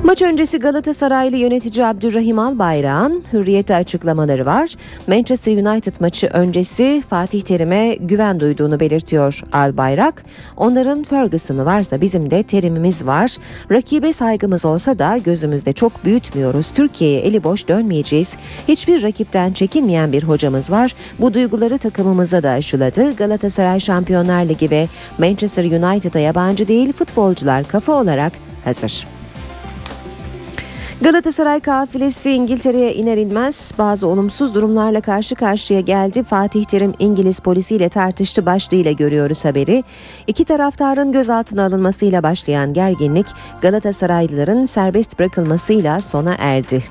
[0.04, 4.76] Maç öncesi Galatasaraylı yönetici Abdurrahim Albayrak'ın hürriyete açıklamaları var.
[5.08, 10.24] Manchester United maçı öncesi Fatih Terim'e güven duyduğunu belirtiyor Albayrak.
[10.58, 13.38] Onların Ferguson'ı varsa bizim de terimimiz var.
[13.72, 16.72] Rakibe saygımız olsa da gözümüzde çok büyütmüyoruz.
[16.72, 18.38] Türkiye'ye eli boş dönmeyeceğiz.
[18.68, 20.96] Hiçbir rakipten çekinmeyen bir hocamız var.
[21.20, 23.16] Bu duyguları takımımıza da aşıladı.
[23.16, 24.88] Galatasaray Şampiyonlar Ligi ve
[25.18, 29.23] Manchester United'a yabancı değil futbolcular kafa olarak hazır.
[31.04, 36.24] Galatasaray kafilesi İngiltere'ye iner inmez bazı olumsuz durumlarla karşı karşıya geldi.
[36.24, 39.84] Fatih Terim İngiliz polisiyle tartıştı başlığıyla görüyoruz haberi.
[40.28, 43.28] İki taraftarın gözaltına alınmasıyla başlayan gerginlik
[43.62, 46.84] Galatasaraylıların serbest bırakılmasıyla sona erdi.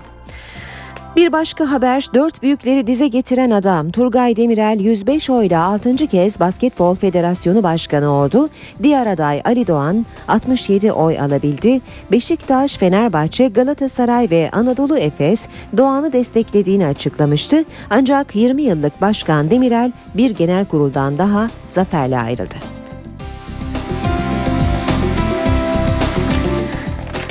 [1.16, 5.96] Bir başka haber dört büyükleri dize getiren adam Turgay Demirel 105 oyla 6.
[5.96, 8.48] kez Basketbol Federasyonu Başkanı oldu.
[8.83, 11.81] Diğer aday Ali Doğan 67 oy alabildi.
[12.12, 15.46] Beşiktaş, Fenerbahçe, Galatasaray ve Anadolu Efes
[15.77, 17.64] Doğan'ı desteklediğini açıklamıştı.
[17.90, 22.82] Ancak 20 yıllık Başkan Demirel bir genel kuruldan daha zaferle ayrıldı.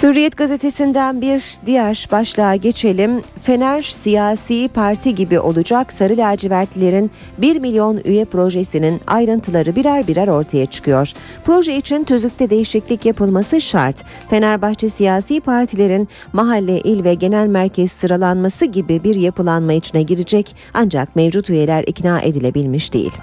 [0.03, 3.21] Hürriyet gazetesinden bir diğer başlığa geçelim.
[3.41, 10.65] Fener siyasi parti gibi olacak Sarı Lacivertlilerin 1 milyon üye projesinin ayrıntıları birer birer ortaya
[10.65, 11.11] çıkıyor.
[11.43, 14.03] Proje için tüzükte değişiklik yapılması şart.
[14.29, 21.15] Fenerbahçe siyasi partilerin mahalle, il ve genel merkez sıralanması gibi bir yapılanma içine girecek ancak
[21.15, 23.13] mevcut üyeler ikna edilebilmiş değil.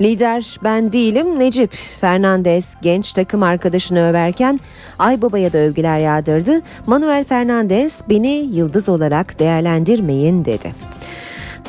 [0.00, 4.60] Lider ben değilim Necip Fernandez genç takım arkadaşını överken
[4.98, 6.60] Aybaba'ya da övgüler yağdırdı.
[6.86, 10.74] Manuel Fernandez beni yıldız olarak değerlendirmeyin dedi.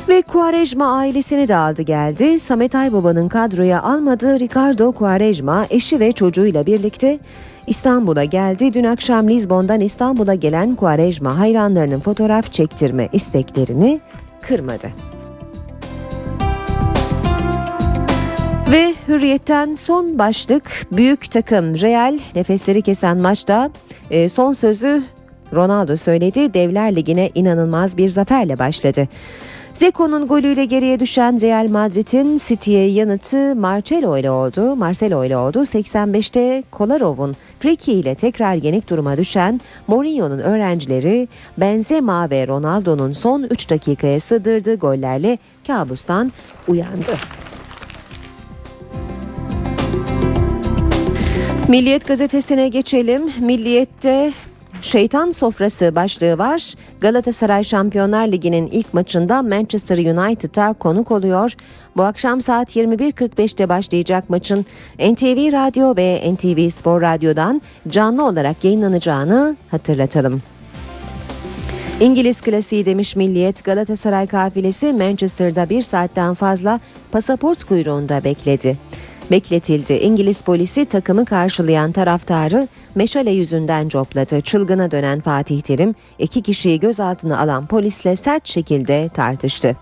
[0.08, 2.40] Ve Quaresma ailesini de aldı geldi.
[2.40, 7.18] Samet Aybaba'nın kadroya almadığı Ricardo Quaresma eşi ve çocuğuyla birlikte
[7.66, 8.74] İstanbul'a geldi.
[8.74, 14.00] Dün akşam Lizbon'dan İstanbul'a gelen Quaresma hayranlarının fotoğraf çektirme isteklerini
[14.40, 15.15] kırmadı.
[18.70, 23.70] Ve hürriyetten son başlık büyük takım Real nefesleri kesen maçta
[24.10, 25.02] e, son sözü
[25.54, 26.54] Ronaldo söyledi.
[26.54, 29.08] Devler Ligi'ne inanılmaz bir zaferle başladı.
[29.74, 34.76] Zeko'nun golüyle geriye düşen Real Madrid'in City'ye yanıtı Marcelo ile oldu.
[34.76, 35.58] Marcelo ile oldu.
[35.62, 43.70] 85'te Kolarov'un friki ile tekrar yenik duruma düşen Mourinho'nun öğrencileri Benzema ve Ronaldo'nun son 3
[43.70, 46.32] dakikaya sığdırdığı gollerle kabustan
[46.68, 47.12] uyandı.
[51.68, 53.22] Milliyet gazetesine geçelim.
[53.40, 54.32] Milliyet'te
[54.82, 56.74] Şeytan sofrası başlığı var.
[57.00, 61.52] Galatasaray Şampiyonlar Ligi'nin ilk maçında Manchester United'a konuk oluyor.
[61.96, 64.66] Bu akşam saat 21.45'te başlayacak maçın
[64.98, 70.42] NTV Radyo ve NTV Spor Radyo'dan canlı olarak yayınlanacağını hatırlatalım.
[72.00, 76.80] İngiliz klasiği demiş Milliyet Galatasaray kafilesi Manchester'da bir saatten fazla
[77.12, 78.78] pasaport kuyruğunda bekledi.
[79.30, 79.92] Bekletildi.
[79.92, 84.40] İngiliz polisi takımı karşılayan taraftarı meşale yüzünden copladı.
[84.40, 89.76] Çılgına dönen Fatih Terim iki kişiyi gözaltına alan polisle sert şekilde tartıştı.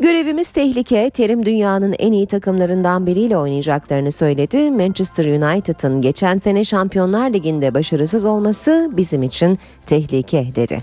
[0.00, 1.10] Görevimiz tehlike.
[1.10, 4.70] Terim dünyanın en iyi takımlarından biriyle oynayacaklarını söyledi.
[4.70, 10.82] Manchester United'ın geçen sene Şampiyonlar Ligi'nde başarısız olması bizim için tehlike dedi.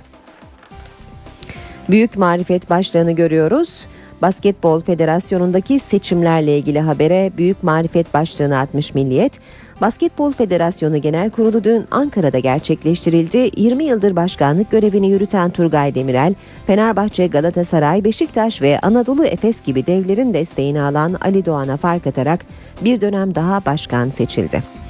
[1.90, 3.86] Büyük marifet başlığını görüyoruz.
[4.22, 9.40] Basketbol Federasyonu'ndaki seçimlerle ilgili habere büyük marifet başlığını atmış Milliyet.
[9.82, 13.52] Basketbol Federasyonu Genel Kurulu dün Ankara'da gerçekleştirildi.
[13.58, 16.36] 20 yıldır başkanlık görevini yürüten Turgay Demirel,
[16.68, 22.46] Fenerbahçe, Galatasaray, Beşiktaş ve Anadolu Efes gibi devlerin desteğini alan Ali Doğan'a fark atarak
[22.82, 24.83] bir dönem daha başkan seçildi.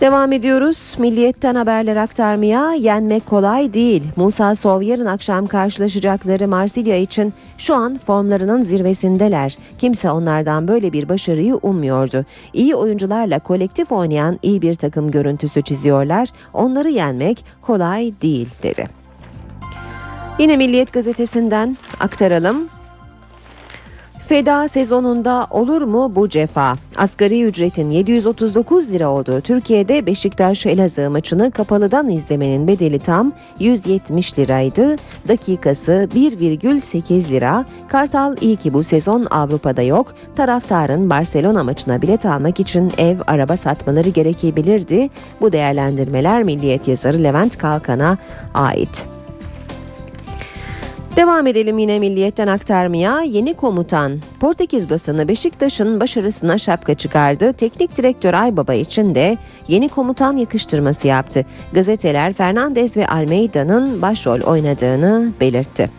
[0.00, 0.94] Devam ediyoruz.
[0.98, 4.02] Milliyetten haberler aktarmaya yenmek kolay değil.
[4.16, 9.56] Musa Sov yarın akşam karşılaşacakları Marsilya için şu an formlarının zirvesindeler.
[9.78, 12.24] Kimse onlardan böyle bir başarıyı ummuyordu.
[12.52, 16.28] İyi oyuncularla kolektif oynayan iyi bir takım görüntüsü çiziyorlar.
[16.54, 18.86] Onları yenmek kolay değil dedi.
[20.38, 22.68] Yine Milliyet gazetesinden aktaralım.
[24.28, 26.74] Feda sezonunda olur mu bu cefa?
[26.96, 34.96] Asgari ücretin 739 lira olduğu Türkiye'de Beşiktaş Elazığ maçını kapalıdan izlemenin bedeli tam 170 liraydı.
[35.28, 37.64] Dakikası 1,8 lira.
[37.88, 40.14] Kartal iyi ki bu sezon Avrupa'da yok.
[40.36, 45.08] Taraftarın Barcelona maçına bilet almak için ev araba satmaları gerekebilirdi.
[45.40, 48.18] Bu değerlendirmeler Milliyet yazarı Levent Kalkan'a
[48.54, 49.15] ait.
[51.16, 53.20] Devam edelim yine milliyetten aktarmaya.
[53.20, 57.52] Yeni komutan Portekiz basını Beşiktaş'ın başarısına şapka çıkardı.
[57.52, 61.42] Teknik direktör Aybaba için de yeni komutan yakıştırması yaptı.
[61.72, 65.90] Gazeteler Fernandez ve Almeida'nın başrol oynadığını belirtti.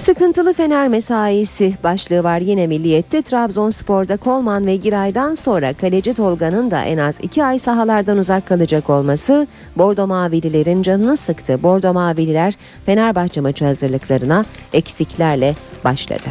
[0.00, 3.22] Sıkıntılı Fener mesaisi başlığı var yine Milliyet'te.
[3.22, 8.90] Trabzonspor'da Kolman ve Giray'dan sonra kaleci Tolga'nın da en az iki ay sahalardan uzak kalacak
[8.90, 11.62] olması Bordo Mavililerin canını sıktı.
[11.62, 12.54] Bordo Mavililer
[12.86, 16.26] Fenerbahçe maçı hazırlıklarına eksiklerle başladı.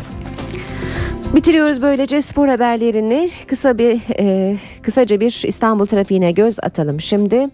[1.35, 3.29] Bitiriyoruz böylece spor haberlerini.
[3.47, 7.47] Kısa bir e, kısaca bir İstanbul trafiğine göz atalım şimdi.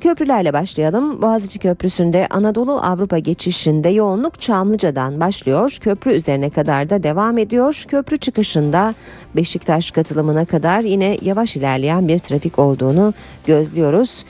[0.00, 1.22] Köprülerle başlayalım.
[1.22, 5.78] Boğaziçi Köprüsü'nde Anadolu Avrupa geçişinde yoğunluk Çamlıca'dan başlıyor.
[5.80, 7.84] Köprü üzerine kadar da devam ediyor.
[7.88, 8.94] Köprü çıkışında
[9.36, 13.14] Beşiktaş katılımına kadar yine yavaş ilerleyen bir trafik olduğunu
[13.46, 14.24] gözlüyoruz.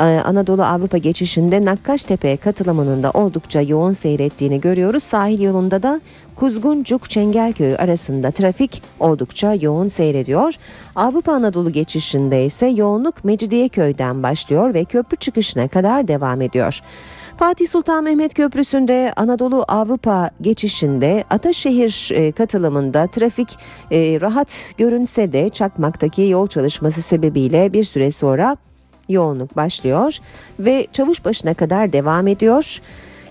[0.00, 5.02] Ee, Anadolu Avrupa geçişinde Nakkaştepe katılımının da oldukça yoğun seyrettiğini görüyoruz.
[5.02, 6.00] Sahil yolunda da
[6.36, 10.54] Kuzguncuk Çengelköy arasında trafik oldukça yoğun seyrediyor.
[10.96, 16.80] Avrupa Anadolu geçişinde ise yoğunluk Mecidiyeköy'den başlıyor ve köprü çıkışına kadar devam ediyor.
[17.36, 23.58] Fatih Sultan Mehmet Köprüsü'nde Anadolu Avrupa geçişinde Ataşehir e, katılımında trafik
[23.90, 28.56] e, rahat görünse de Çakmak'taki yol çalışması sebebiyle bir süre sonra
[29.08, 30.18] yoğunluk başlıyor
[30.58, 32.80] ve çavuş başına kadar devam ediyor.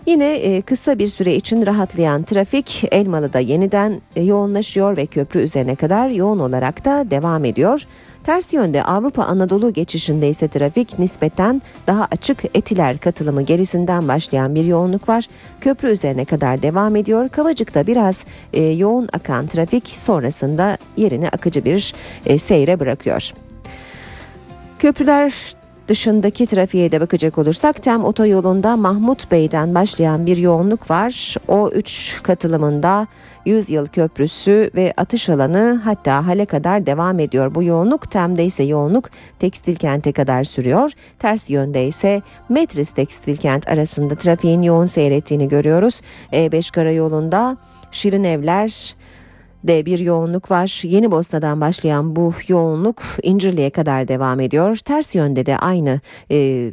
[0.05, 5.75] Yine e, kısa bir süre için rahatlayan trafik Elmalı'da yeniden e, yoğunlaşıyor ve köprü üzerine
[5.75, 7.83] kadar yoğun olarak da devam ediyor.
[8.23, 14.65] Ters yönde Avrupa Anadolu geçişinde ise trafik nispeten daha açık etiler katılımı gerisinden başlayan bir
[14.65, 15.27] yoğunluk var.
[15.62, 17.29] Köprü üzerine kadar devam ediyor.
[17.29, 21.93] Kavacık'ta biraz e, yoğun akan trafik sonrasında yerini akıcı bir
[22.25, 23.33] e, seyre bırakıyor.
[24.79, 25.33] Köprüler
[25.93, 31.36] dışındaki trafiğe de bakacak olursak Tem otoyolunda Mahmut Bey'den başlayan bir yoğunluk var.
[31.47, 33.08] O 3 katılımında
[33.45, 37.56] 100 yıl köprüsü ve atış alanı hatta hale kadar devam ediyor.
[37.56, 40.91] Bu yoğunluk Tem'de ise yoğunluk tekstil kente kadar sürüyor.
[41.19, 46.01] Ters yönde ise Metris tekstil kent arasında trafiğin yoğun seyrettiğini görüyoruz.
[46.32, 47.58] E5 karayolunda
[47.91, 48.95] Şirin Evler
[49.63, 50.82] de bir yoğunluk var.
[50.84, 54.76] Yeni Bosna'dan başlayan bu yoğunluk İncirli'ye kadar devam ediyor.
[54.76, 55.99] Ters yönde de aynı
[56.32, 56.71] e,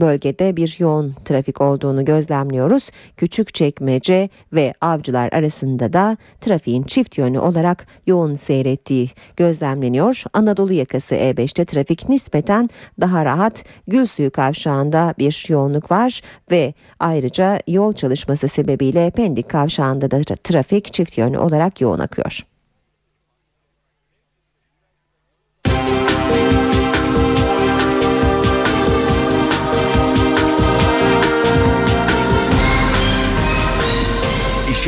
[0.00, 2.90] bölgede bir yoğun trafik olduğunu gözlemliyoruz.
[3.16, 10.22] Küçük çekmece ve avcılar arasında da trafiğin çift yönlü olarak yoğun seyrettiği gözlemleniyor.
[10.32, 13.64] Anadolu yakası E5'te trafik nispeten daha rahat.
[13.86, 21.18] Gülsuyu kavşağında bir yoğunluk var ve ayrıca yol çalışması sebebiyle Pendik kavşağında da trafik çift
[21.18, 22.49] yönlü olarak yoğun akıyor.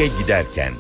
[0.03, 0.73] İşe giderken.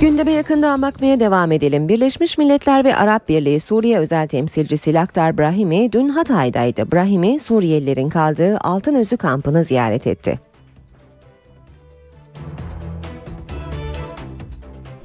[0.00, 1.88] Gündeme yakından bakmaya devam edelim.
[1.88, 6.92] Birleşmiş Milletler ve Arap Birliği Suriye özel temsilcisi Lakhdar Brahimi dün Hatay'daydı.
[6.92, 10.40] Brahimi Suriyelilerin kaldığı Altınözü kampını ziyaret etti.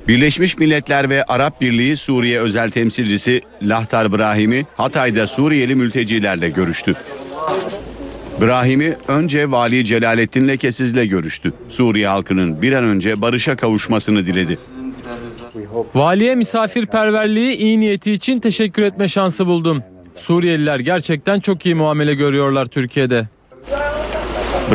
[0.08, 6.96] Birleşmiş Milletler ve Arap Birliği Suriye özel temsilcisi Lahtar Brahimi Hatay'da Suriyeli mültecilerle görüştü.
[8.42, 11.54] Brahimi önce Vali Celalettin Lekesiz'le görüştü.
[11.70, 14.58] Suriye halkının bir an önce barışa kavuşmasını diledi.
[15.96, 19.84] Valiye misafirperverliği iyi niyeti için teşekkür etme şansı buldum.
[20.16, 23.28] Suriyeliler gerçekten çok iyi muamele görüyorlar Türkiye'de.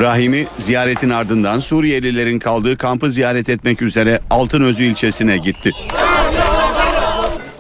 [0.01, 5.71] Brahimi ziyaretin ardından Suriyelilerin kaldığı kampı ziyaret etmek üzere Altınözü ilçesine gitti.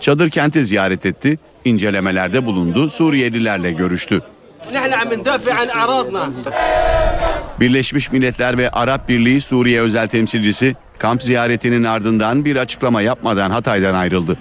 [0.00, 4.22] Çadır kenti ziyaret etti, incelemelerde bulundu, Suriyelilerle görüştü.
[7.60, 13.94] Birleşmiş Milletler ve Arap Birliği Suriye özel temsilcisi kamp ziyaretinin ardından bir açıklama yapmadan Hatay'dan
[13.94, 14.36] ayrıldı.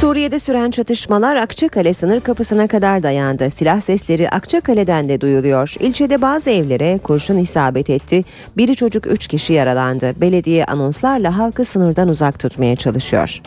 [0.00, 3.50] Suriye'de süren çatışmalar Akçakale sınır kapısına kadar dayandı.
[3.50, 5.74] Silah sesleri Akçakale'den de duyuluyor.
[5.80, 8.24] İlçede bazı evlere kurşun isabet etti.
[8.56, 10.20] Biri çocuk 3 kişi yaralandı.
[10.20, 13.40] Belediye anonslarla halkı sınırdan uzak tutmaya çalışıyor.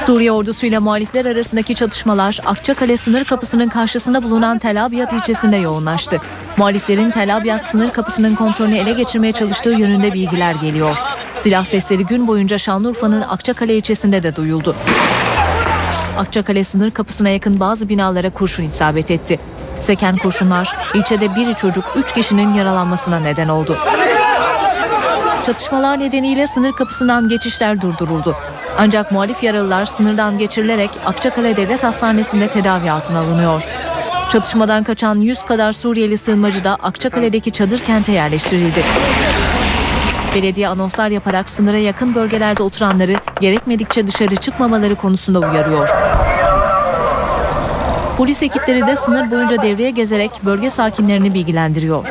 [0.00, 6.20] Suriye ordusuyla muhalifler arasındaki çatışmalar Akçakale sınır kapısının karşısında bulunan Tel Abyad ilçesinde yoğunlaştı.
[6.56, 10.96] Muhaliflerin Tel Abyad sınır kapısının kontrolünü ele geçirmeye çalıştığı yönünde bilgiler geliyor.
[11.38, 14.74] Silah sesleri gün boyunca Şanlıurfa'nın Akçakale ilçesinde de duyuldu.
[16.18, 19.38] Akçakale sınır kapısına yakın bazı binalara kurşun isabet etti.
[19.80, 23.76] Seken kurşunlar ilçede biri çocuk üç kişinin yaralanmasına neden oldu.
[25.46, 28.36] Çatışmalar nedeniyle sınır kapısından geçişler durduruldu.
[28.78, 33.64] Ancak muhalif yaralılar sınırdan geçirilerek Akçakale Devlet Hastanesi'nde tedavi altına alınıyor.
[34.32, 38.82] Çatışmadan kaçan 100 kadar Suriyeli sığınmacı da Akçakale'deki çadır kente yerleştirildi.
[40.34, 45.88] Belediye anonslar yaparak sınıra yakın bölgelerde oturanları gerekmedikçe dışarı çıkmamaları konusunda uyarıyor.
[48.16, 52.04] Polis ekipleri de sınır boyunca devreye gezerek bölge sakinlerini bilgilendiriyor.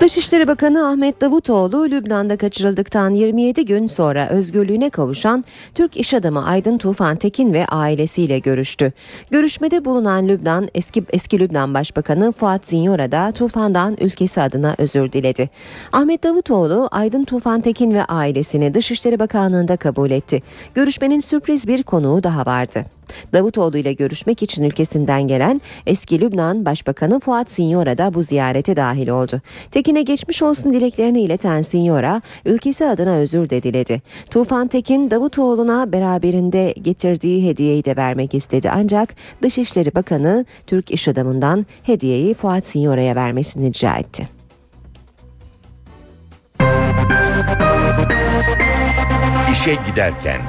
[0.00, 5.44] Dışişleri Bakanı Ahmet Davutoğlu Lübnan'da kaçırıldıktan 27 gün sonra özgürlüğüne kavuşan
[5.74, 8.92] Türk iş adamı Aydın Tufan Tekin ve ailesiyle görüştü.
[9.30, 15.50] Görüşmede bulunan Lübnan eski eski Lübnan Başbakanı Fuat Zinyora da Tufan'dan ülkesi adına özür diledi.
[15.92, 20.42] Ahmet Davutoğlu Aydın Tufan Tekin ve ailesini Dışişleri Bakanlığı'nda kabul etti.
[20.74, 22.84] Görüşmenin sürpriz bir konuğu daha vardı.
[23.32, 29.08] Davutoğlu ile görüşmek için ülkesinden gelen eski Lübnan Başbakanı Fuat Sinyora da bu ziyarete dahil
[29.08, 29.40] oldu.
[29.70, 34.02] Tekin'e geçmiş olsun dileklerini ileten Sinyora, ülkesi adına özür de diledi.
[34.30, 38.70] Tufan Tekin, Davutoğlu'na beraberinde getirdiği hediyeyi de vermek istedi.
[38.70, 44.28] Ancak Dışişleri Bakanı Türk iş adamından hediyeyi Fuat Sinyora'ya vermesini rica etti.
[49.52, 50.40] İşe giderken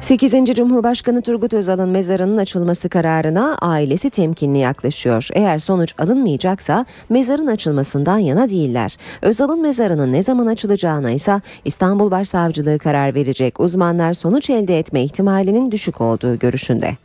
[0.00, 0.54] 8.
[0.54, 5.28] Cumhurbaşkanı Turgut Özal'ın mezarının açılması kararına ailesi temkinli yaklaşıyor.
[5.32, 8.96] Eğer sonuç alınmayacaksa mezarın açılmasından yana değiller.
[9.22, 13.60] Özal'ın mezarının ne zaman açılacağına ise İstanbul Başsavcılığı karar verecek.
[13.60, 16.96] Uzmanlar sonuç elde etme ihtimalinin düşük olduğu görüşünde.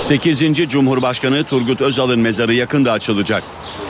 [0.00, 0.38] 8.
[0.68, 3.42] Cumhurbaşkanı Turgut Özal'ın mezarı yakında açılacak.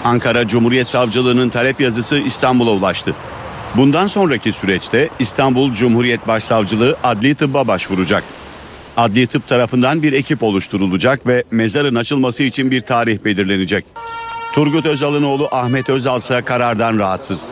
[0.04, 3.14] Ankara Cumhuriyet Savcılığı'nın talep yazısı İstanbul'a ulaştı.
[3.74, 8.24] Bundan sonraki süreçte İstanbul Cumhuriyet Başsavcılığı adli tıbba başvuracak.
[8.96, 13.84] Adli tıp tarafından bir ekip oluşturulacak ve mezarın açılması için bir tarih belirlenecek.
[14.52, 17.46] Turgut Özal'ın oğlu Ahmet Özal ise karardan rahatsız.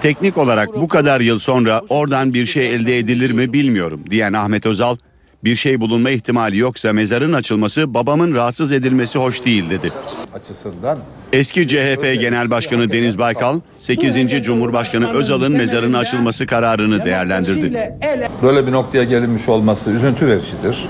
[0.00, 4.66] Teknik olarak bu kadar yıl sonra oradan bir şey elde edilir mi bilmiyorum diyen Ahmet
[4.66, 4.96] Özal,
[5.44, 9.92] bir şey bulunma ihtimali yoksa mezarın açılması babamın rahatsız edilmesi hoş değil dedi.
[10.34, 10.98] açısından
[11.32, 14.42] Eski CHP Genel Başkanı Deniz Baykal, 8.
[14.42, 17.94] Cumhurbaşkanı Özal'ın mezarının açılması kararını değerlendirdi.
[18.42, 20.88] böyle bir noktaya gelinmiş olması üzüntü vericidir.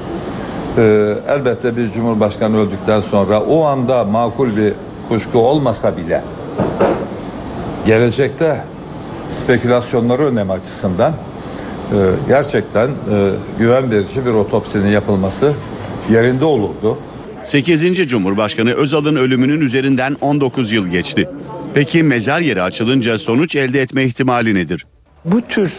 [0.79, 4.73] Ee, elbette bir cumhurbaşkanı öldükten sonra o anda makul bir
[5.09, 6.23] kuşku olmasa bile
[7.87, 8.61] gelecekte
[9.29, 11.13] spekülasyonları önleme açısından
[11.93, 12.91] e, gerçekten e,
[13.59, 15.53] güven verici bir otopsinin yapılması
[16.11, 16.99] yerinde olurdu.
[17.43, 18.09] 8.
[18.09, 21.29] Cumhurbaşkanı Özal'ın ölümünün üzerinden 19 yıl geçti.
[21.75, 24.87] Peki mezar yeri açılınca sonuç elde etme ihtimali nedir?
[25.25, 25.75] Bu tür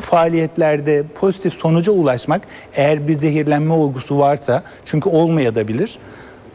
[0.00, 2.42] faaliyetlerde pozitif sonuca ulaşmak
[2.74, 5.98] eğer bir zehirlenme olgusu varsa çünkü olmayabilir.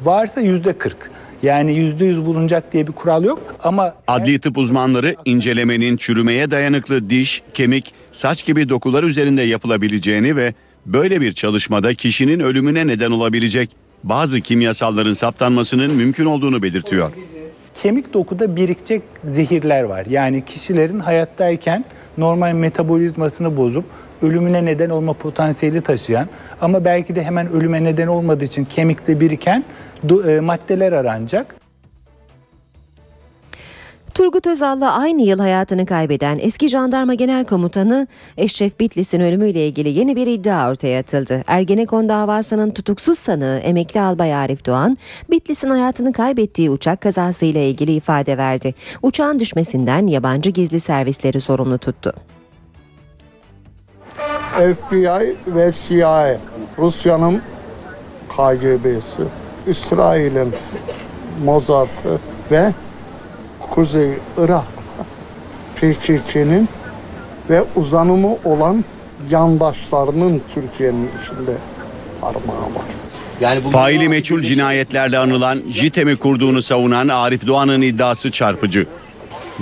[0.01, 1.11] Varsa yüzde 40.
[1.43, 7.09] Yani yüzde yüz bulunacak diye bir kural yok ama Adli tıp uzmanları incelemenin çürümeye dayanıklı
[7.09, 10.53] diş, kemik, saç gibi dokular üzerinde yapılabileceğini ve
[10.85, 13.69] böyle bir çalışmada kişinin ölümüne neden olabilecek
[14.03, 17.11] bazı kimyasalların saptanmasının mümkün olduğunu belirtiyor.
[17.81, 20.05] Kemik dokuda birikecek zehirler var.
[20.09, 21.85] Yani kişilerin hayattayken
[22.17, 23.85] normal metabolizmasını bozup
[24.21, 26.27] ölümüne neden olma potansiyeli taşıyan
[26.61, 29.63] ama belki de hemen ölüme neden olmadığı için kemikte biriken
[30.41, 31.55] maddeler aranacak.
[34.15, 40.15] Turgut Özal'la aynı yıl hayatını kaybeden eski jandarma genel komutanı Eşref Bitlis'in ölümüyle ilgili yeni
[40.15, 41.43] bir iddia ortaya atıldı.
[41.47, 44.97] Ergenekon davasının tutuksuz sanığı emekli albay Arif Doğan,
[45.31, 48.75] Bitlis'in hayatını kaybettiği uçak kazasıyla ilgili ifade verdi.
[49.01, 52.13] Uçağın düşmesinden yabancı gizli servisleri sorumlu tuttu.
[54.55, 56.37] FBI ve CIA,
[56.77, 57.41] Rusya'nın
[58.29, 59.23] KGB'si,
[59.67, 60.53] İsrail'in
[61.43, 62.19] Mozart'ı
[62.51, 62.71] ve
[63.59, 64.65] Kuzey Irak
[65.75, 66.69] PKK'nin
[67.49, 68.83] ve uzanımı olan
[69.29, 71.51] yandaşlarının Türkiye'nin içinde
[72.21, 73.71] parmağı var.
[73.71, 78.87] Faili meçhul cinayetlerle anılan JITEM'i kurduğunu savunan Arif Doğan'ın iddiası çarpıcı.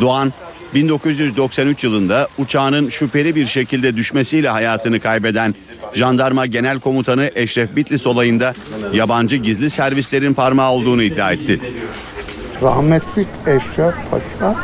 [0.01, 0.33] Doğan
[0.73, 5.55] 1993 yılında uçağının şüpheli bir şekilde düşmesiyle hayatını kaybeden
[5.93, 8.53] Jandarma Genel Komutanı Eşref Bitlis olayında
[8.93, 11.59] yabancı gizli servislerin parmağı olduğunu iddia etti.
[12.61, 14.55] Rahmetli Eşref Paşa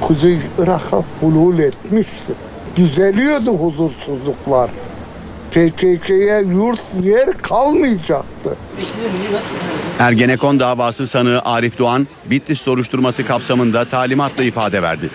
[0.00, 2.32] Kuzey Irak'a hulul etmişti.
[2.76, 4.70] Düzeliyordu huzursuzluklar.
[5.50, 8.56] PKK'ye yurt yer kalmayacaktı.
[9.98, 15.10] Ergenekon davası sanığı Arif Doğan, Bitlis soruşturması kapsamında talimatla ifade verdi.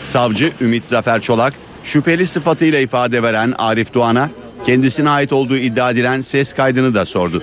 [0.00, 1.54] Savcı Ümit Zafer Çolak,
[1.84, 4.30] şüpheli sıfatıyla ifade veren Arif Doğan'a
[4.66, 7.42] kendisine ait olduğu iddia edilen ses kaydını da sordu.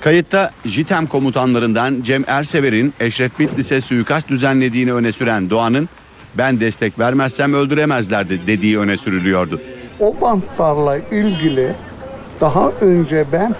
[0.00, 5.88] Kayıtta JITEM komutanlarından Cem Ersever'in Eşref Bitlis'e suikast düzenlediğini öne süren Doğan'ın
[6.34, 9.60] ben destek vermezsem öldüremezlerdi dediği öne sürülüyordu.
[10.00, 11.72] O bantlarla ilgili
[12.40, 13.54] daha önce ben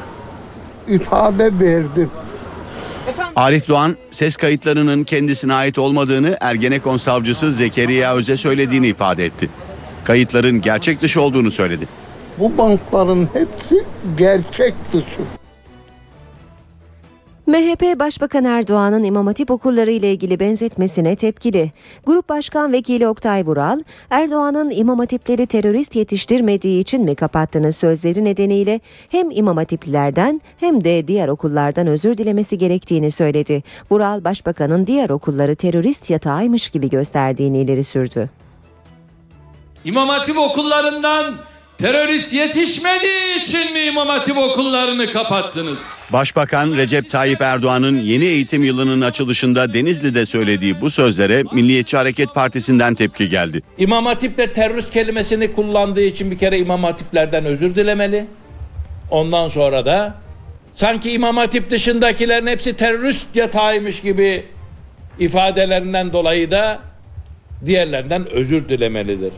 [0.89, 2.11] ifade verdim.
[3.37, 9.51] Arif Doğan ses kayıtlarının kendisine ait olmadığını Ergenekon savcısı Zekeriya Öz'e söylediğini ifade etti.
[10.11, 11.89] Kayıtların gerçek dışı olduğunu söyledi.
[12.39, 13.85] Bu bantların hepsi
[14.19, 15.23] gerçek dışı.
[17.47, 21.71] MHP Başbakan Erdoğan'ın İmam Hatip okulları ile ilgili benzetmesine tepkili.
[22.07, 23.81] Grup Başkan Vekili Oktay Vural,
[24.11, 31.09] Erdoğan'ın İmam Hatipleri terörist yetiştirmediği için mi kapattığını sözleri nedeniyle hem İmam Hatiplilerden hem de
[31.09, 33.63] diğer okullardan özür dilemesi gerektiğini söyledi.
[33.91, 38.31] Vural, Başbakan'ın diğer okulları terörist yatağıymış gibi gösterdiğini ileri sürdü.
[39.85, 41.35] İmam Hatip okullarından
[41.79, 45.79] terörist yetişmediği için mi İmam Hatip okullarını kapattınız?
[46.11, 52.95] Başbakan Recep Tayyip Erdoğan'ın yeni eğitim yılının açılışında Denizli'de söylediği bu sözlere Milliyetçi Hareket Partisi'nden
[52.95, 53.61] tepki geldi.
[53.79, 58.27] İmam Hatip'le terörist kelimesini kullandığı için bir kere İmam Hatiplerden özür dilemeli.
[59.11, 60.15] Ondan sonra da
[60.75, 64.45] sanki İmam Hatip dışındakilerin hepsi terörist yatağıymış gibi
[65.19, 66.90] ifadelerinden dolayı da
[67.67, 69.33] diğerlerinden özür dilemelidir.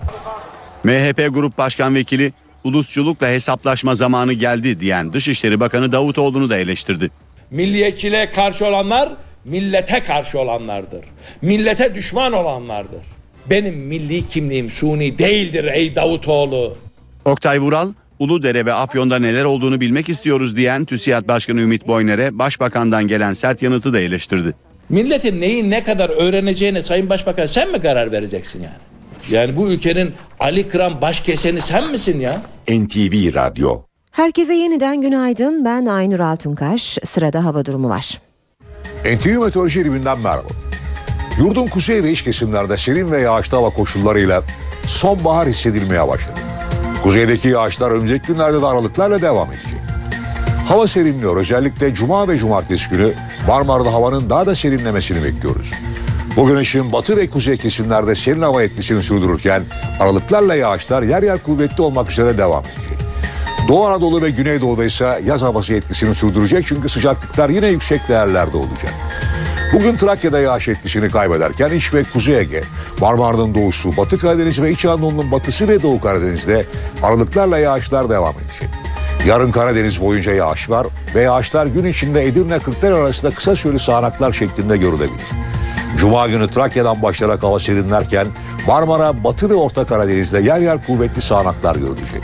[0.84, 2.32] MHP Grup Başkan Vekili
[2.64, 7.10] ulusçulukla hesaplaşma zamanı geldi diyen Dışişleri Bakanı Davutoğlu'nu da eleştirdi.
[7.50, 9.12] Milliyetçiliğe karşı olanlar
[9.44, 11.04] millete karşı olanlardır.
[11.42, 13.00] Millete düşman olanlardır.
[13.50, 16.76] Benim milli kimliğim suni değildir ey Davutoğlu.
[17.24, 23.08] Oktay Vural, Uludere ve Afyon'da neler olduğunu bilmek istiyoruz diyen TÜSİAD Başkanı Ümit Boyner'e Başbakan'dan
[23.08, 24.54] gelen sert yanıtı da eleştirdi.
[24.88, 28.74] Milletin neyi ne kadar öğreneceğine Sayın Başbakan sen mi karar vereceksin yani?
[29.30, 32.42] Yani bu ülkenin Ali Kıran baş keseni sen misin ya?
[32.68, 35.64] NTV Radyo Herkese yeniden günaydın.
[35.64, 36.98] Ben Aynur Altunkaş.
[37.04, 38.18] Sırada hava durumu var.
[39.04, 40.48] NTV Meteoroloji ekibinden merhaba.
[41.38, 44.42] Yurdun kuzey ve iç kesimlerde serin ve yağışlı hava koşullarıyla
[44.86, 46.40] sonbahar hissedilmeye başladı.
[47.02, 49.78] Kuzeydeki yağışlar önümüzdeki günlerde de aralıklarla devam edecek.
[50.68, 51.36] Hava serinliyor.
[51.36, 53.12] Özellikle cuma ve cumartesi günü
[53.46, 55.70] Marmara'da havanın daha da serinlemesini bekliyoruz.
[56.36, 59.62] Bugün ışığın batı ve kuzey kesimlerde serin hava etkisini sürdürürken
[60.00, 62.98] aralıklarla yağışlar yer yer kuvvetli olmak üzere devam edecek.
[63.68, 68.94] Doğu Anadolu ve Güneydoğu'da ise yaz havası etkisini sürdürecek çünkü sıcaklıklar yine yüksek değerlerde olacak.
[69.72, 72.62] Bugün Trakya'da yağış etkisini kaybederken İç ve Kuzey Ege,
[73.00, 76.64] Marmara'nın doğusu, Batı Karadeniz ve İç Anadolu'nun batısı ve Doğu Karadeniz'de
[77.02, 78.68] aralıklarla yağışlar devam edecek.
[79.26, 84.32] Yarın Karadeniz boyunca yağış var ve yağışlar gün içinde Edirne Kırklar arasında kısa süreli sağanaklar
[84.32, 85.26] şeklinde görülebilir.
[85.96, 88.26] Cuma günü Trakya'dan başlayarak hava serinlerken
[88.66, 92.22] Marmara, Batı ve Orta Karadeniz'de yer yer kuvvetli sağanaklar görülecek.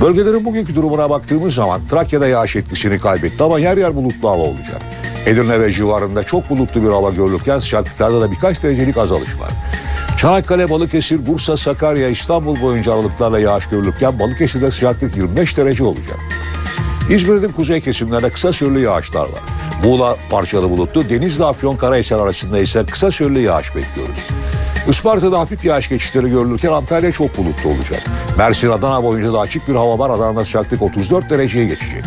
[0.00, 4.82] Bölgelerin bugünkü durumuna baktığımız zaman Trakya'da yağış etkisini kaybetti ama yer yer bulutlu hava olacak.
[5.26, 9.50] Edirne ve civarında çok bulutlu bir hava görülürken sıcaklıklarda da birkaç derecelik azalış var.
[10.20, 16.18] Çanakkale, Balıkesir, Bursa, Sakarya, İstanbul boyunca aralıklarla yağış görülürken Balıkesir'de sıcaklık 25 derece olacak.
[17.10, 19.40] İzmir'in kuzey kesimlerinde kısa süreli yağışlar var.
[19.84, 24.26] Muğla parçalı bulutlu, Denizli Afyon Karahisar arasında ise kısa süreli yağış bekliyoruz.
[24.88, 28.02] Isparta'da hafif yağış geçişleri görülürken Antalya çok bulutlu olacak.
[28.38, 30.10] Mersin Adana boyunca da açık bir hava var.
[30.10, 32.04] Adana'da sıcaklık 34 dereceye geçecek.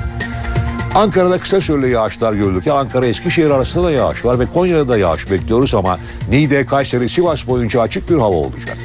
[0.96, 5.32] Ankara'da kısa süreli yağışlar görülürken Ankara Eskişehir arasında da yağış var ve Konya'da da yağış
[5.32, 5.98] bekliyoruz ama
[6.30, 8.78] Niğde, Kayseri, Sivas boyunca açık bir hava olacak.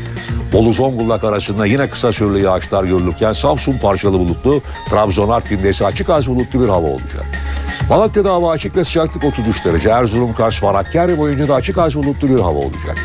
[0.53, 6.11] Bolu Zonguldak arasında yine kısa süreli yağışlar görülürken Samsun parçalı bulutlu, Trabzon Artvin'de ise açık
[6.11, 7.25] az bulutlu bir hava olacak.
[7.89, 9.89] Malatya'da hava açık ve sıcaklık 33 derece.
[9.89, 12.97] Erzurum, Kars, Hakkari boyunca da açık az bulutlu bir hava olacak.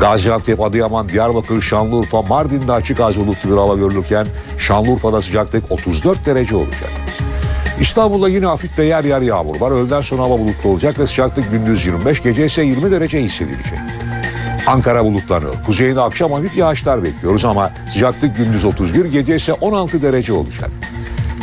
[0.00, 4.26] Gaziantep, Adıyaman, Diyarbakır, Şanlıurfa, Mardin'de açık az bulutlu bir hava görülürken
[4.58, 6.90] Şanlıurfa'da sıcaklık 34 derece olacak.
[7.80, 9.70] İstanbul'da yine hafif ve yer yer yağmur var.
[9.70, 13.78] Öğleden sonra hava bulutlu olacak ve sıcaklık gündüz 25, gece ise 20 derece hissedilecek.
[14.66, 15.54] Ankara bulutlanıyor.
[15.66, 20.70] Kuzeyinde akşam hafif yağışlar bekliyoruz ama sıcaklık gündüz 31, gece ise 16 derece olacak.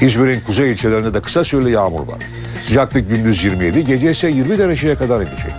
[0.01, 2.19] İzmir'in kuzey ilçelerinde de kısa süreli yağmur var.
[2.63, 5.51] Sıcaklık gündüz 27, gece ise 20 dereceye kadar inecek.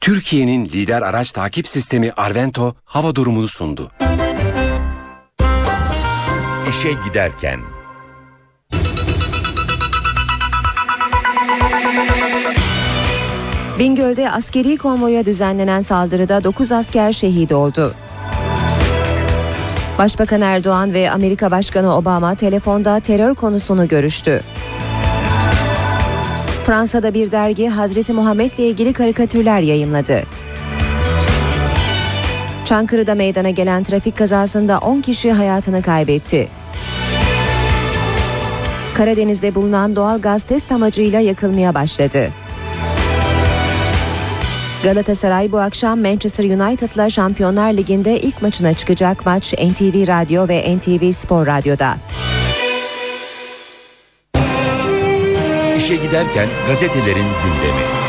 [0.00, 3.90] Türkiye'nin lider araç takip sistemi Arvento hava durumunu sundu.
[6.70, 7.60] İşe giderken
[13.78, 17.94] Bingöl'de askeri konvoya düzenlenen saldırıda 9 asker şehit oldu.
[19.98, 24.42] Başbakan Erdoğan ve Amerika Başkanı Obama telefonda terör konusunu görüştü.
[26.66, 30.22] Fransa'da bir dergi Hazreti Muhammed'le ilgili karikatürler yayımladı.
[32.64, 36.48] Çankırı'da meydana gelen trafik kazasında 10 kişi hayatını kaybetti.
[38.94, 42.30] Karadeniz'de bulunan doğal gaz test amacıyla yakılmaya başladı.
[44.86, 51.12] Galatasaray bu akşam Manchester United'la Şampiyonlar Ligi'nde ilk maçına çıkacak maç NTV Radyo ve NTV
[51.12, 51.96] Spor Radyo'da.
[55.76, 58.05] İşe giderken gazetelerin gündemi.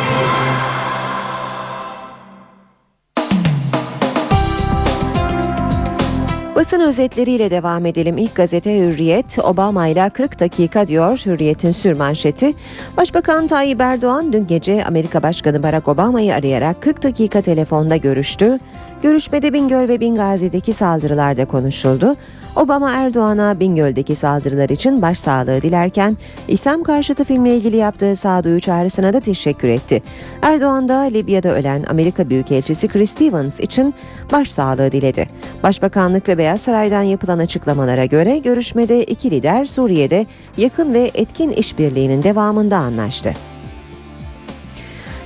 [6.58, 8.18] Basın özetleriyle devam edelim.
[8.18, 12.54] İlk gazete Hürriyet, Obama ile 40 dakika diyor Hürriyet'in sürmanşeti.
[12.98, 18.60] Başbakan Tayyip Erdoğan dün gece Amerika Başkanı Barack Obama'yı arayarak 40 dakika telefonda görüştü.
[19.04, 22.16] Görüşmede Bingöl ve Bingazi'deki saldırılarda konuşuldu.
[22.56, 26.18] Obama Erdoğan'a Bingöl'deki saldırılar için başsağlığı dilerken
[26.48, 30.04] İslam karşıtı filmle ilgili yaptığı sağduyu çağrısına da teşekkür etti.
[30.42, 33.94] Erdoğan da Libya'da ölen Amerika Büyükelçisi Chris Stevens için
[34.32, 35.28] başsağlığı diledi.
[35.64, 40.26] Başbakanlık ve Beyaz Saray'dan yapılan açıklamalara göre görüşmede iki lider Suriye'de
[40.58, 43.34] yakın ve etkin işbirliğinin devamında anlaştı.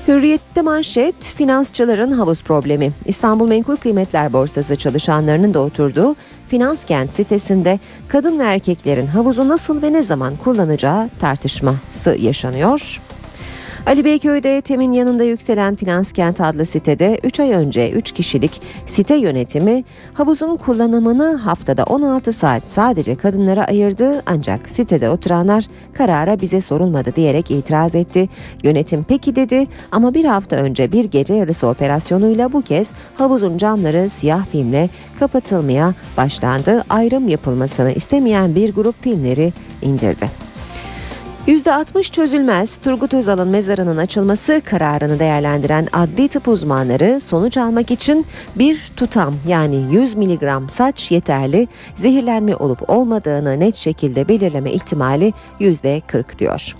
[0.07, 2.91] Hürriyette manşet finansçıların havuz problemi.
[3.05, 6.15] İstanbul Menkul Kıymetler Borsası çalışanlarının da oturduğu
[6.47, 13.01] Finans Kent sitesinde kadın ve erkeklerin havuzu nasıl ve ne zaman kullanacağı tartışması yaşanıyor.
[13.85, 19.15] Ali Beyköy'de TEM'in yanında yükselen Finans Kent adlı sitede 3 ay önce 3 kişilik site
[19.15, 27.15] yönetimi havuzun kullanımını haftada 16 saat sadece kadınlara ayırdı ancak sitede oturanlar karara bize sorulmadı
[27.15, 28.29] diyerek itiraz etti.
[28.63, 34.09] Yönetim peki dedi ama bir hafta önce bir gece yarısı operasyonuyla bu kez havuzun camları
[34.09, 36.83] siyah filmle kapatılmaya başlandı.
[36.89, 40.50] Ayrım yapılmasını istemeyen bir grup filmleri indirdi.
[41.47, 48.25] %60 çözülmez Turgut Özal'ın mezarının açılması kararını değerlendiren adli tıp uzmanları sonuç almak için
[48.55, 56.39] bir tutam yani 100 miligram saç yeterli zehirlenme olup olmadığını net şekilde belirleme ihtimali %40
[56.39, 56.75] diyor.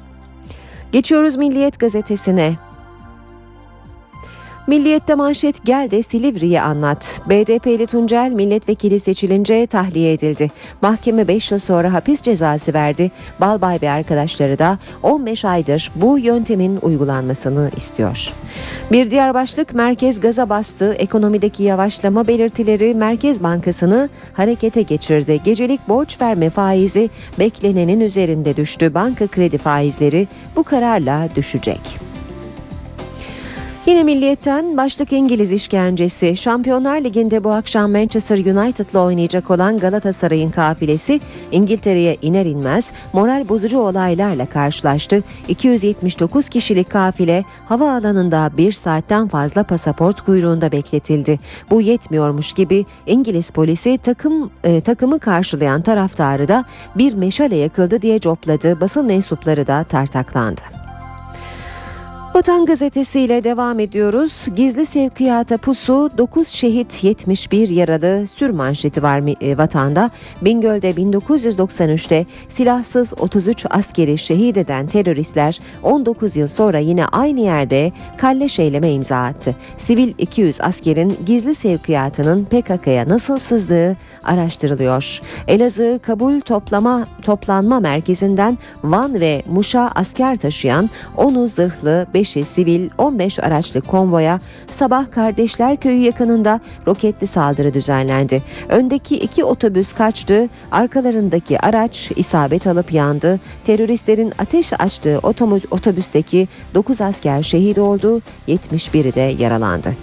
[0.92, 2.56] Geçiyoruz Milliyet gazetesine.
[4.68, 7.22] Milliyet'te manşet gel de Silivri'yi anlat.
[7.30, 10.52] BDP'li Tuncel milletvekili seçilince tahliye edildi.
[10.82, 13.12] Mahkeme 5 yıl sonra hapis cezası verdi.
[13.40, 18.34] Balbay ve arkadaşları da 15 aydır bu yöntemin uygulanmasını istiyor.
[18.92, 20.94] Bir diğer başlık merkez gaza bastı.
[20.94, 25.40] Ekonomideki yavaşlama belirtileri Merkez Bankası'nı harekete geçirdi.
[25.44, 27.10] Gecelik borç verme faizi
[27.40, 28.94] beklenenin üzerinde düştü.
[28.94, 32.11] Banka kredi faizleri bu kararla düşecek.
[33.86, 36.38] Yine milliyetten başlık İngiliz işkencesi.
[36.38, 41.20] Şampiyonlar Ligi'nde bu akşam Manchester United'la oynayacak olan Galatasaray'ın kafilesi
[41.52, 45.24] İngiltere'ye iner inmez moral bozucu olaylarla karşılaştı.
[45.48, 51.40] 279 kişilik kafile havaalanında bir saatten fazla pasaport kuyruğunda bekletildi.
[51.72, 56.66] Bu yetmiyormuş gibi İngiliz polisi takım e, takımı karşılayan taraftarı da
[56.96, 58.82] bir meşale yakıldı diye copladı.
[58.82, 60.81] Basın mensupları da tartaklandı.
[62.36, 64.46] Vatan gazetesiyle devam ediyoruz.
[64.56, 70.12] Gizli sevkiyata pusu 9 şehit 71 yaralı sür manşeti var e, vatanda.
[70.42, 78.60] Bingöl'de 1993'te silahsız 33 askeri şehit eden teröristler 19 yıl sonra yine aynı yerde kalleş
[78.60, 79.56] eyleme imza attı.
[79.78, 85.20] Sivil 200 askerin gizli sevkiyatının PKK'ya nasıl sızdığı araştırılıyor.
[85.48, 93.40] Elazığ Kabul Toplama Toplanma Merkezi'nden Van ve Muş'a asker taşıyan 10'u zırhlı, 5'i sivil, 15
[93.40, 94.40] araçlı konvoya
[94.72, 98.42] sabah Kardeşler Köyü yakınında roketli saldırı düzenlendi.
[98.70, 103.40] Öndeki iki otobüs kaçtı, arkalarındaki araç isabet alıp yandı.
[103.66, 105.20] Teröristlerin ateş açtığı
[105.72, 109.96] otobüsteki 9 asker şehit oldu, 71'i de yaralandı.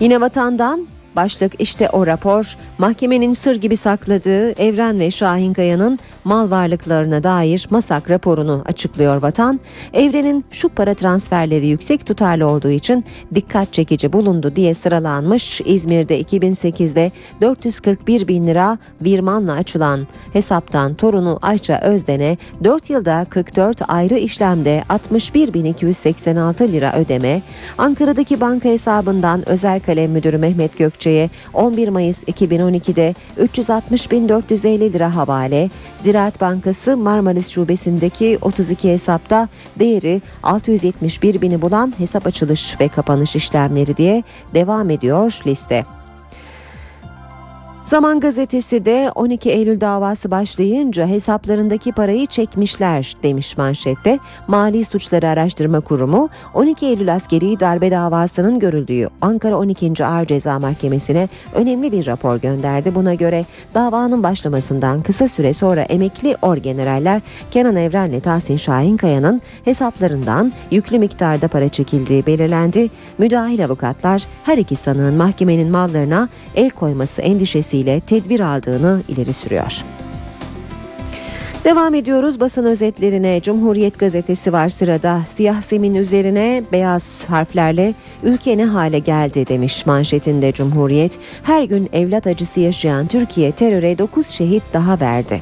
[0.00, 0.86] Yine vatandan
[1.18, 7.66] başlık işte o rapor mahkemenin sır gibi sakladığı Evren ve Şahin Kaya'nın mal varlıklarına dair
[7.70, 9.60] masak raporunu açıklıyor vatan.
[9.92, 13.04] Evren'in şu para transferleri yüksek tutarlı olduğu için
[13.34, 15.60] dikkat çekici bulundu diye sıralanmış.
[15.64, 24.18] İzmir'de 2008'de 441 bin lira virmanla açılan hesaptan torunu Ayça Özden'e 4 yılda 44 ayrı
[24.18, 27.42] işlemde 61.286 lira ödeme,
[27.78, 30.76] Ankara'daki banka hesabından özel kalem müdürü Mehmet
[31.08, 39.48] Gökçe'ye 11 Mayıs 2012'de 360.450 lira havale, Ziraat Bankası Marmaris Şubesi'ndeki 32 hesapta
[39.78, 44.22] değeri 671 bini bulan hesap açılış ve kapanış işlemleri diye
[44.54, 45.97] devam ediyor liste.
[47.88, 54.18] Zaman gazetesi de 12 Eylül davası başlayınca hesaplarındaki parayı çekmişler demiş manşette.
[54.48, 60.04] Mali Suçları Araştırma Kurumu 12 Eylül askeri darbe davasının görüldüğü Ankara 12.
[60.04, 62.94] Ağır Ceza Mahkemesi'ne önemli bir rapor gönderdi.
[62.94, 70.98] Buna göre davanın başlamasından kısa süre sonra emekli orgeneraller Kenan Evren'le Tahsin Şahinkaya'nın hesaplarından yüklü
[70.98, 72.90] miktarda para çekildiği belirlendi.
[73.18, 77.22] Müdahil avukatlar her iki sanığın mahkemenin mallarına el koyması
[77.78, 79.84] endişesiyle tedbir aldığını ileri sürüyor.
[81.64, 83.40] Devam ediyoruz basın özetlerine.
[83.40, 85.20] Cumhuriyet gazetesi var sırada.
[85.26, 91.18] Siyah zemin üzerine beyaz harflerle ülke ne hale geldi demiş manşetinde Cumhuriyet.
[91.42, 95.40] Her gün evlat acısı yaşayan Türkiye teröre 9 şehit daha verdi.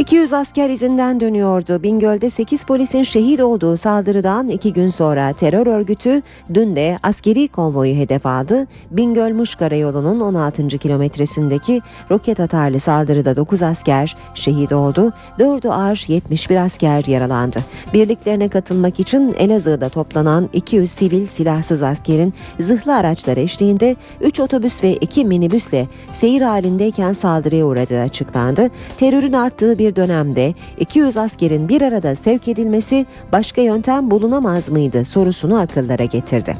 [0.00, 1.82] 200 asker izinden dönüyordu.
[1.82, 6.22] Bingöl'de 8 polisin şehit olduğu saldırıdan 2 gün sonra terör örgütü
[6.54, 8.66] dün de askeri konvoyu hedef aldı.
[8.90, 10.68] Bingöl-Muş Karayolu'nun 16.
[10.68, 15.12] kilometresindeki roket atarlı saldırıda 9 asker şehit oldu.
[15.38, 17.58] 4'ü ağır 71 asker yaralandı.
[17.94, 24.96] Birliklerine katılmak için Elazığ'da toplanan 200 sivil silahsız askerin zırhlı araçlar eşliğinde 3 otobüs ve
[24.96, 28.70] 2 minibüsle seyir halindeyken saldırıya uğradığı açıklandı.
[28.98, 35.58] Terörün arttığı bir dönemde 200 askerin bir arada sevk edilmesi başka yöntem bulunamaz mıydı sorusunu
[35.60, 36.56] akıllara getirdi.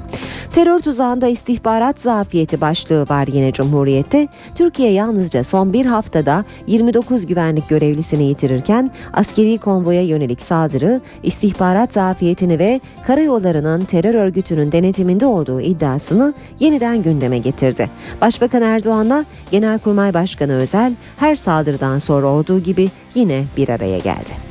[0.55, 4.29] Terör tuzağında istihbarat zafiyeti başlığı var yine Cumhuriyet'te.
[4.55, 12.59] Türkiye yalnızca son bir haftada 29 güvenlik görevlisini yitirirken askeri konvoya yönelik saldırı, istihbarat zafiyetini
[12.59, 17.91] ve karayollarının terör örgütünün denetiminde olduğu iddiasını yeniden gündeme getirdi.
[18.21, 24.51] Başbakan Erdoğan'la Genelkurmay Başkanı Özel her saldırıdan sonra olduğu gibi yine bir araya geldi.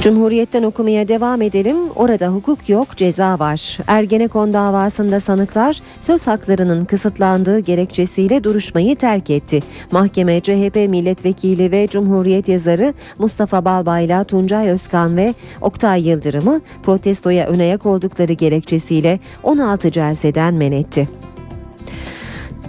[0.00, 1.76] Cumhuriyet'ten okumaya devam edelim.
[1.96, 3.78] Orada hukuk yok, ceza var.
[3.86, 9.60] Ergenekon davasında sanıklar söz haklarının kısıtlandığı gerekçesiyle duruşmayı terk etti.
[9.90, 17.58] Mahkeme CHP milletvekili ve Cumhuriyet yazarı Mustafa Balbayla, Tuncay Özkan ve Oktay Yıldırım'ı protestoya ön
[17.58, 21.08] ayak oldukları gerekçesiyle 16 celseden men etti.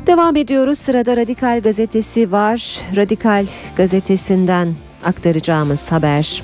[0.08, 0.80] Devam ediyoruz.
[0.80, 2.80] Sırada Radikal gazetesi var.
[2.96, 3.46] Radikal
[3.78, 6.44] gazetesinden aktaracağımız haber.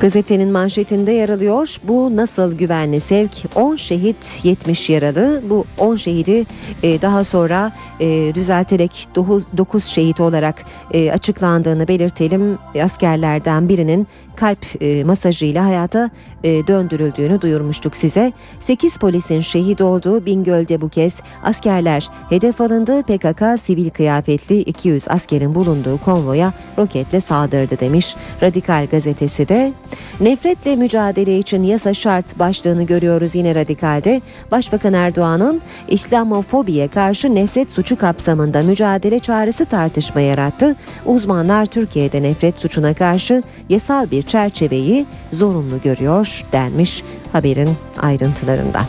[0.00, 1.76] Gazetenin manşetinde yer alıyor.
[1.84, 3.30] Bu nasıl güvenli sevk?
[3.54, 5.42] 10 şehit 70 yaralı.
[5.50, 6.46] Bu 10 şehidi
[6.82, 12.58] e, daha sonra e, düzelterek 9 şehit olarak e, açıklandığını belirtelim.
[12.82, 16.10] Askerlerden birinin kalp e, masajıyla hayata
[16.44, 18.32] döndürüldüğünü duyurmuştuk size.
[18.60, 23.02] 8 polisin şehit olduğu Bingöl'de bu kez askerler hedef alındı.
[23.02, 28.16] PKK sivil kıyafetli 200 askerin bulunduğu konvoya roketle saldırdı demiş.
[28.42, 29.72] Radikal gazetesi de
[30.20, 34.20] nefretle mücadele için yasa şart başlığını görüyoruz yine Radikal'de.
[34.50, 40.76] Başbakan Erdoğan'ın İslamofobiye karşı nefret suçu kapsamında mücadele çağrısı tartışma yarattı.
[41.06, 47.70] Uzmanlar Türkiye'de nefret suçuna karşı yasal bir çerçeveyi zorunlu görüyor denmiş haberin
[48.02, 48.80] ayrıntılarında.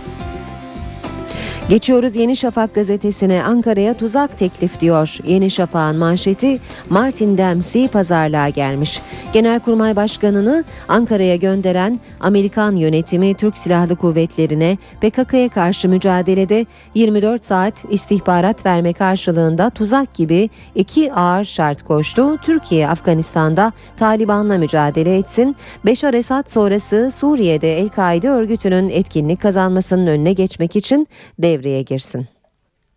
[1.69, 5.17] Geçiyoruz Yeni Şafak gazetesine Ankara'ya tuzak teklif diyor.
[5.25, 6.59] Yeni Şafak'ın manşeti
[6.89, 9.01] Martin Dempsey pazarlığa gelmiş.
[9.33, 18.65] Genelkurmay Başkanı'nı Ankara'ya gönderen Amerikan yönetimi Türk Silahlı Kuvvetleri'ne PKK'ya karşı mücadelede 24 saat istihbarat
[18.65, 22.37] verme karşılığında tuzak gibi iki ağır şart koştu.
[22.37, 25.55] Türkiye Afganistan'da Taliban'la mücadele etsin.
[25.85, 31.07] Beşar Esad sonrası Suriye'de El-Kaide örgütünün etkinlik kazanmasının önüne geçmek için
[31.51, 32.27] devreye girsin.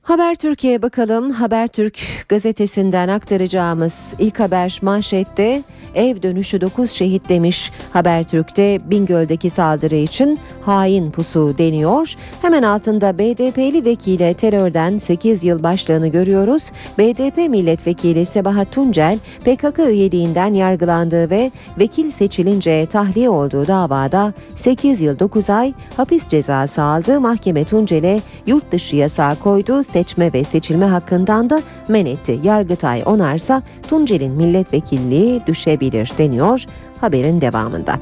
[0.05, 1.31] Haber Türkiye bakalım.
[1.31, 1.99] Habertürk
[2.29, 5.63] gazetesinden aktaracağımız ilk haber manşette
[5.95, 7.73] ev dönüşü 9 şehit demiş.
[7.93, 12.15] Habertürk'te Bingöl'deki saldırı için hain pusu deniyor.
[12.43, 16.71] Hemen altında BDP'li vekile terörden 8 yıl başlığını görüyoruz.
[16.99, 25.19] BDP milletvekili Sebahat Tuncel PKK üyeliğinden yargılandığı ve vekil seçilince tahliye olduğu davada 8 yıl
[25.19, 27.21] 9 ay hapis cezası aldı.
[27.21, 29.85] Mahkeme Tuncel'e yurt dışı yasağı koydu.
[29.95, 32.41] Seçme ve seçilme hakkından da men etti.
[32.43, 36.65] Yargıtay onarsa Tuncel'in milletvekilliği düşebilir deniyor
[37.01, 37.95] haberin devamında.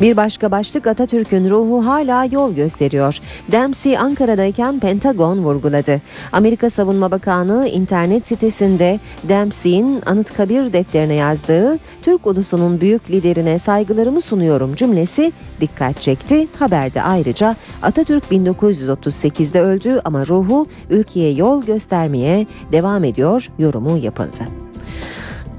[0.00, 3.18] Bir başka başlık Atatürk'ün ruhu hala yol gösteriyor.
[3.52, 6.00] Dempsey Ankara'dayken Pentagon vurguladı.
[6.32, 14.74] Amerika Savunma Bakanlığı internet sitesinde Dempsey'in Anıtkabir defterine yazdığı Türk ulusunun büyük liderine saygılarımı sunuyorum
[14.74, 16.48] cümlesi dikkat çekti.
[16.58, 24.44] Haberde ayrıca Atatürk 1938'de öldü ama ruhu ülkeye yol göstermeye devam ediyor yorumu yapıldı.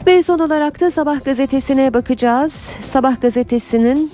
[0.07, 2.75] Ve son olarak da Sabah gazetesine bakacağız.
[2.81, 4.11] Sabah gazetesinin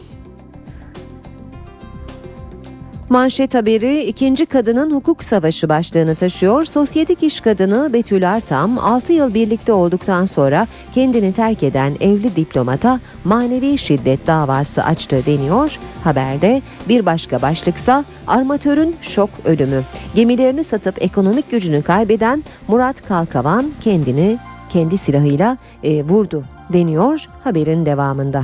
[3.13, 6.65] Manşet haberi ikinci kadının hukuk savaşı başlığını taşıyor.
[6.65, 12.99] Sosyetik iş kadını Betül Artam 6 yıl birlikte olduktan sonra kendini terk eden evli diplomata
[13.23, 15.79] manevi şiddet davası açtı deniyor.
[16.03, 19.83] Haberde bir başka başlıksa armatörün şok ölümü.
[20.15, 24.37] Gemilerini satıp ekonomik gücünü kaybeden Murat Kalkavan kendini
[24.69, 26.43] kendi silahıyla e, vurdu
[26.73, 28.43] deniyor haberin devamında.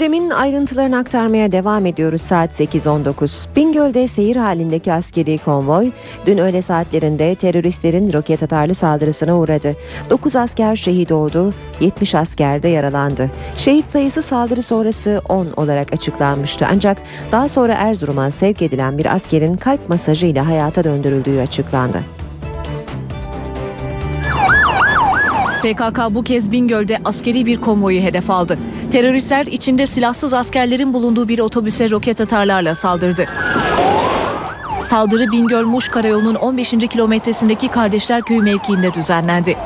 [0.00, 3.56] Gündemin ayrıntılarını aktarmaya devam ediyoruz saat 8.19.
[3.56, 5.90] Bingöl'de seyir halindeki askeri konvoy
[6.26, 9.76] dün öğle saatlerinde teröristlerin roket atarlı saldırısına uğradı.
[10.10, 13.30] 9 asker şehit oldu, 70 asker de yaralandı.
[13.56, 16.66] Şehit sayısı saldırı sonrası 10 olarak açıklanmıştı.
[16.70, 16.98] Ancak
[17.32, 21.98] daha sonra Erzurum'a sevk edilen bir askerin kalp masajıyla hayata döndürüldüğü açıklandı.
[25.62, 28.58] PKK bu kez Bingöl'de askeri bir konvoyu hedef aldı.
[28.92, 33.26] Teröristler içinde silahsız askerlerin bulunduğu bir otobüse roket atarlarla saldırdı.
[34.80, 36.70] Saldırı Bingöl-Muş Karayolu'nun 15.
[36.70, 39.56] kilometresindeki Kardeşler Köyü mevkiinde düzenlendi.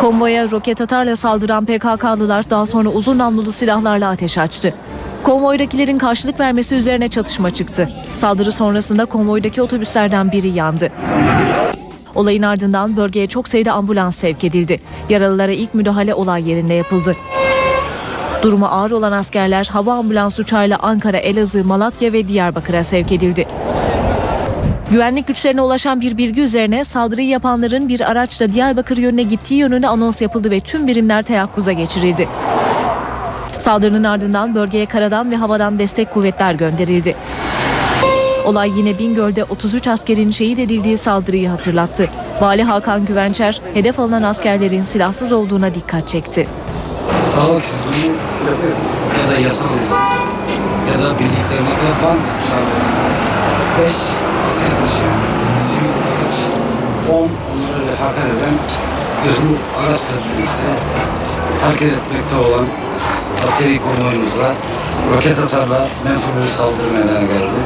[0.00, 4.74] Konvoya roket atarla saldıran PKK'lılar daha sonra uzun namlulu silahlarla ateş açtı.
[5.22, 7.88] Konvoydakilerin karşılık vermesi üzerine çatışma çıktı.
[8.12, 10.92] Saldırı sonrasında konvoydaki otobüslerden biri yandı.
[12.14, 14.78] Olayın ardından bölgeye çok sayıda ambulans sevk edildi.
[15.08, 17.16] Yaralılara ilk müdahale olay yerinde yapıldı.
[18.44, 23.46] Durumu ağır olan askerler hava ambulans uçağıyla Ankara, Elazığ, Malatya ve Diyarbakır'a sevk edildi.
[24.90, 30.22] Güvenlik güçlerine ulaşan bir bilgi üzerine saldırıyı yapanların bir araçla Diyarbakır yönüne gittiği yönüne anons
[30.22, 32.28] yapıldı ve tüm birimler teyakkuza geçirildi.
[33.58, 37.16] Saldırının ardından bölgeye karadan ve havadan destek kuvvetler gönderildi.
[38.46, 42.08] Olay yine Bingöl'de 33 askerin şehit edildiği saldırıyı hatırlattı.
[42.40, 46.46] Vali Hakan Güvençer hedef alınan askerlerin silahsız olduğuna dikkat çekti.
[47.34, 48.06] Sağlıksızlığı
[49.18, 49.94] ya da yasa dışı
[50.90, 53.08] ya da birliklerine ve bank istikametine
[53.80, 53.92] 5
[54.46, 55.20] asker taşıyan
[55.68, 56.36] sivil araç
[57.10, 58.54] 10 onları refakat eden
[59.22, 60.68] zırhlı araçla birlikte
[61.64, 62.66] hareket etmekte olan
[63.44, 64.54] askeri konvoyumuza
[65.14, 67.60] roket atarla menfur bir saldırı meydana geldi.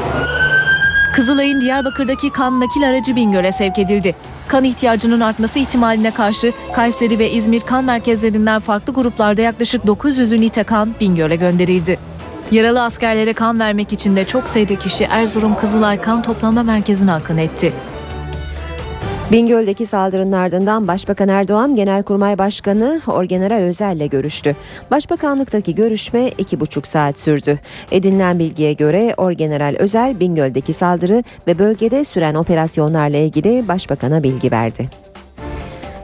[1.15, 4.15] Kızılay'ın Diyarbakır'daki kan nakil aracı Bingöl'e sevk edildi.
[4.49, 10.63] Kan ihtiyacının artması ihtimaline karşı Kayseri ve İzmir kan merkezlerinden farklı gruplarda yaklaşık 900 ünite
[10.63, 11.99] kan Bingöl'e gönderildi.
[12.51, 17.39] Yaralı askerlere kan vermek için de çok sayıda kişi Erzurum Kızılay Kan Toplama Merkezi'ne akın
[17.39, 17.73] etti.
[19.33, 24.57] Bingöl'deki saldırının ardından Başbakan Erdoğan Genelkurmay Başkanı Orgeneral Özel'le görüştü.
[24.91, 27.59] Başbakanlıktaki görüşme iki buçuk saat sürdü.
[27.91, 34.89] Edinilen bilgiye göre Orgeneral Özel Bingöl'deki saldırı ve bölgede süren operasyonlarla ilgili Başbakan'a bilgi verdi.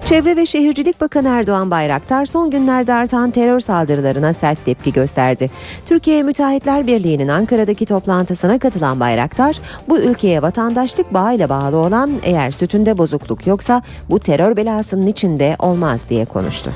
[0.05, 5.51] Çevre ve Şehircilik Bakanı Erdoğan Bayraktar son günlerde artan terör saldırılarına sert tepki gösterdi.
[5.87, 12.99] Türkiye Müteahhitler Birliği'nin Ankara'daki toplantısına katılan Bayraktar, bu ülkeye vatandaşlık bağıyla bağlı olan eğer sütünde
[12.99, 16.71] bozukluk yoksa bu terör belasının içinde olmaz diye konuştu.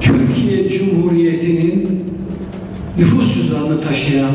[0.00, 2.04] Türkiye Cumhuriyeti'nin
[2.98, 4.34] nüfus cüzdanını taşıyan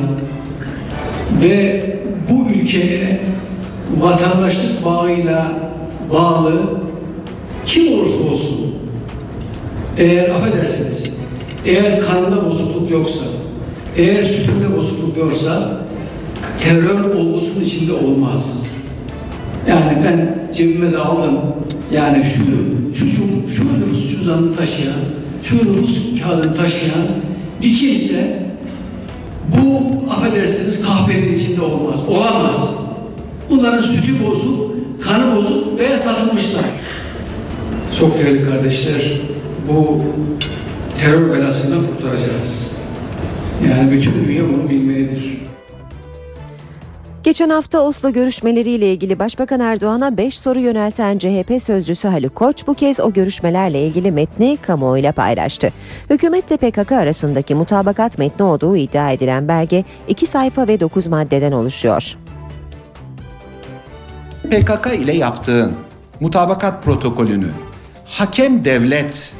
[1.44, 1.84] ve
[2.30, 3.20] bu ülkeye
[4.00, 5.71] vatandaşlık bağıyla
[6.14, 6.62] bağlı
[7.66, 8.76] kim olursa olsun
[9.98, 11.18] eğer affedersiniz
[11.66, 13.26] eğer kanında bozukluk yoksa
[13.98, 15.82] eğer sütünde bozukluk yoksa
[16.60, 18.66] terör olgusunun içinde olmaz.
[19.68, 21.40] Yani ben cebime de aldım.
[21.92, 22.44] Yani şu,
[22.96, 23.22] şu, şu,
[23.56, 24.96] şu nüfus cüzdanını taşıyan,
[25.42, 27.02] şu nüfus kağıdını taşıyan
[27.62, 28.40] bir kimse
[29.48, 31.96] bu affedersiniz kahvenin içinde olmaz.
[32.08, 32.76] Olamaz.
[33.50, 36.66] Bunların sütü bozuk, kanı bozuk ve satılmışlar.
[38.00, 39.12] Çok değerli kardeşler,
[39.70, 40.04] bu
[41.00, 42.78] terör belasından kurtaracağız.
[43.70, 45.42] Yani bütün dünya bunu bilmelidir.
[47.24, 52.74] Geçen hafta Oslo görüşmeleriyle ilgili Başbakan Erdoğan'a 5 soru yönelten CHP sözcüsü Haluk Koç bu
[52.74, 55.70] kez o görüşmelerle ilgili metni kamuoyuyla paylaştı.
[56.10, 62.16] Hükümetle PKK arasındaki mutabakat metni olduğu iddia edilen belge 2 sayfa ve 9 maddeden oluşuyor.
[64.52, 65.74] PKK ile yaptığın
[66.20, 67.48] mutabakat protokolünü
[68.06, 69.34] hakem devlet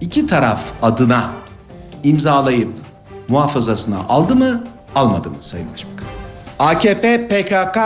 [0.00, 1.30] iki taraf adına
[2.04, 2.68] imzalayıp
[3.28, 6.06] muhafazasına aldı mı almadı mı Sayın Başbakan?
[6.58, 7.78] AKP PKK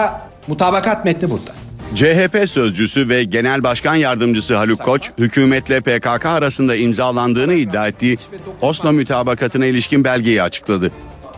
[0.49, 1.53] mutabakat metni burada.
[1.95, 8.19] CHP sözcüsü ve Genel Başkan Yardımcısı Haluk Koç, hükümetle PKK arasında imzalandığını iddia ettiği
[8.61, 10.91] Oslo mütabakatına ilişkin belgeyi açıkladı.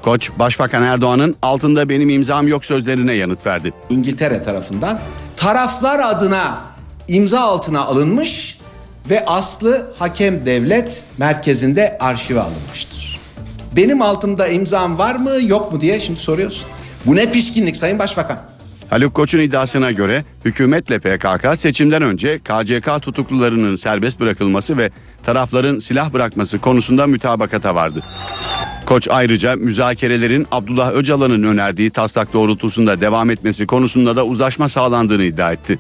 [0.03, 3.73] Koç, Başbakan Erdoğan'ın altında benim imzam yok sözlerine yanıt verdi.
[3.91, 4.99] İngiltere tarafından
[5.39, 6.59] taraflar adına
[7.09, 8.59] imza altına alınmış
[9.11, 13.21] ve aslı hakem devlet merkezinde arşive alınmıştır.
[13.77, 16.67] Benim altımda imzam var mı yok mu diye şimdi soruyorsun.
[17.07, 18.39] Bu ne pişkinlik Sayın Başbakan?
[18.91, 24.91] Haluk Koç'un iddiasına göre hükümetle PKK seçimden önce KCK tutuklularının serbest bırakılması ve
[25.27, 28.03] tarafların silah bırakması konusunda mütabakata vardı.
[28.89, 35.53] Koç ayrıca müzakerelerin Abdullah Öcalan'ın önerdiği taslak doğrultusunda devam etmesi konusunda da uzlaşma sağlandığını iddia
[35.53, 35.79] etti.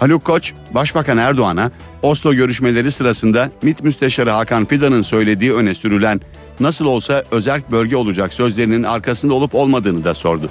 [0.00, 1.70] Haluk Koç, Başbakan Erdoğan'a
[2.02, 6.20] Oslo görüşmeleri sırasında MİT Müsteşarı Hakan Fidan'ın söylediği öne sürülen
[6.60, 10.50] nasıl olsa özerk bölge olacak sözlerinin arkasında olup olmadığını da sordu.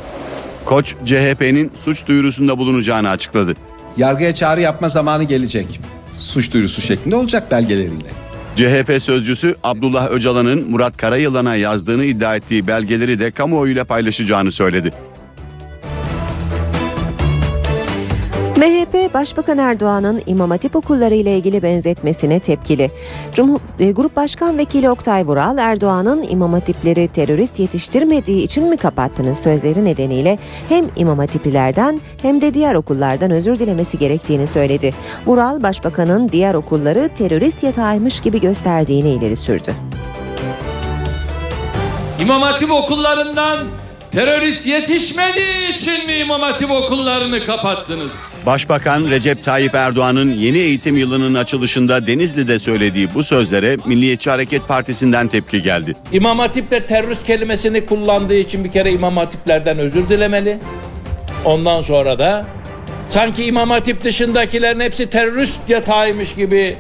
[0.65, 3.53] Koç, CHP'nin suç duyurusunda bulunacağını açıkladı.
[3.97, 5.79] Yargıya çağrı yapma zamanı gelecek.
[6.15, 8.22] Suç duyurusu şeklinde olacak belgeleriyle.
[8.55, 14.91] CHP sözcüsü Abdullah Öcalan'ın Murat Karayılan'a yazdığını iddia ettiği belgeleri de kamuoyuyla paylaşacağını söyledi.
[18.63, 22.91] MHP Başbakan Erdoğan'ın İmam Hatip okulları ile ilgili benzetmesine tepkili.
[23.33, 29.37] Cumhur, e, Grup Başkan Vekili Oktay Vural, Erdoğan'ın İmam Hatipleri terörist yetiştirmediği için mi kapattınız
[29.37, 30.37] sözleri nedeniyle
[30.69, 34.93] hem İmam Hatiplilerden hem de diğer okullardan özür dilemesi gerektiğini söyledi.
[35.25, 39.73] Vural, Başbakan'ın diğer okulları terörist yatağıymış gibi gösterdiğini ileri sürdü.
[42.21, 43.57] İmam Hatip okullarından
[44.13, 48.11] terörist yetişmediği için mi İmam Hatip okullarını kapattınız?
[48.45, 55.27] Başbakan Recep Tayyip Erdoğan'ın yeni eğitim yılının açılışında Denizli'de söylediği bu sözlere Milliyetçi Hareket Partisi'nden
[55.27, 55.93] tepki geldi.
[56.11, 60.59] İmam Hatip'te terörist kelimesini kullandığı için bir kere İmam Hatiplerden özür dilemeli.
[61.45, 62.45] Ondan sonra da
[63.09, 66.75] sanki İmam Hatip dışındakilerin hepsi terörist yatağıymış gibi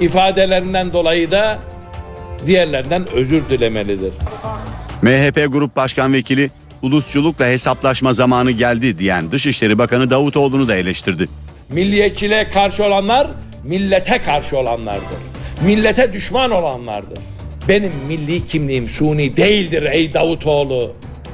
[0.00, 1.58] ifadelerinden dolayı da
[2.46, 4.12] diğerlerinden özür dilemelidir.
[5.02, 6.50] MHP Grup Başkan Vekili
[6.82, 11.28] ulusçulukla hesaplaşma zamanı geldi diyen Dışişleri Bakanı Davutoğlu'nu da eleştirdi.
[11.68, 13.30] Milliyetçiliğe karşı olanlar
[13.64, 15.18] millete karşı olanlardır.
[15.66, 17.18] Millete düşman olanlardır.
[17.68, 20.92] Benim milli kimliğim suni değildir ey Davutoğlu.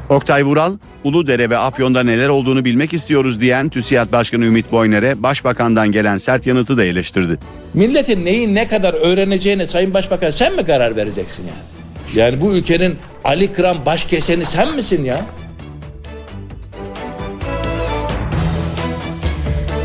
[0.09, 0.73] Oktay Vural,
[1.05, 6.47] Uludere ve Afyon'da neler olduğunu bilmek istiyoruz diyen TÜSİAD Başkanı Ümit Boyner'e Başbakan'dan gelen sert
[6.47, 7.39] yanıtı da eleştirdi.
[7.75, 11.76] Milletin neyi ne kadar öğreneceğine Sayın Başbakan sen mi karar vereceksin yani?
[12.15, 15.27] Yani bu ülkenin Ali Kıran baş keseni sen misin ya?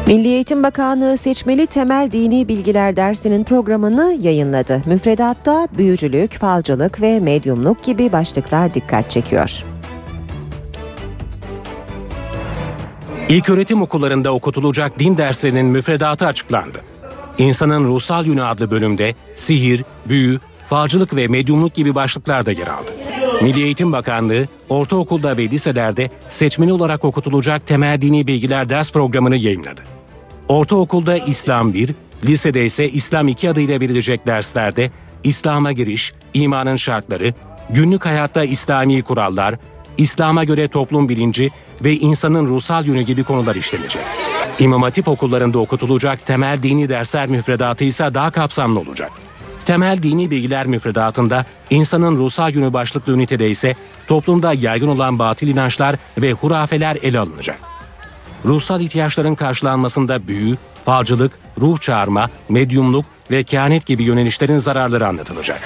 [0.07, 4.81] Milli Eğitim Bakanlığı seçmeli temel dini bilgiler dersinin programını yayınladı.
[4.85, 9.63] Müfredatta büyücülük, falcılık ve medyumluk gibi başlıklar dikkat çekiyor.
[13.29, 16.81] İlköğretim okullarında okutulacak din derslerinin müfredatı açıklandı.
[17.37, 20.39] İnsanın Ruhsal Yönü adlı bölümde sihir, büyü,
[20.71, 22.91] falcılık ve medyumluk gibi başlıklar da yer aldı.
[23.41, 29.81] Milli Eğitim Bakanlığı, ortaokulda ve liselerde seçmeli olarak okutulacak temel dini bilgiler ders programını yayınladı.
[30.47, 31.95] Ortaokulda İslam 1,
[32.25, 34.91] lisede ise İslam 2 adıyla verilecek derslerde
[35.23, 37.33] İslam'a giriş, imanın şartları,
[37.69, 39.55] günlük hayatta İslami kurallar,
[39.97, 41.51] İslam'a göre toplum bilinci
[41.83, 44.03] ve insanın ruhsal yönü gibi konular işlenecek.
[44.59, 49.11] İmam Hatip okullarında okutulacak temel dini dersler müfredatı ise daha kapsamlı olacak.
[49.65, 53.75] Temel dini bilgiler müfredatında insanın ruhsal yönü başlıklı ünitede ise
[54.07, 57.59] toplumda yaygın olan batıl inançlar ve hurafeler ele alınacak.
[58.45, 61.31] Ruhsal ihtiyaçların karşılanmasında büyü, falcılık,
[61.61, 65.61] ruh çağırma, medyumluk ve kehanet gibi yönelişlerin zararları anlatılacak.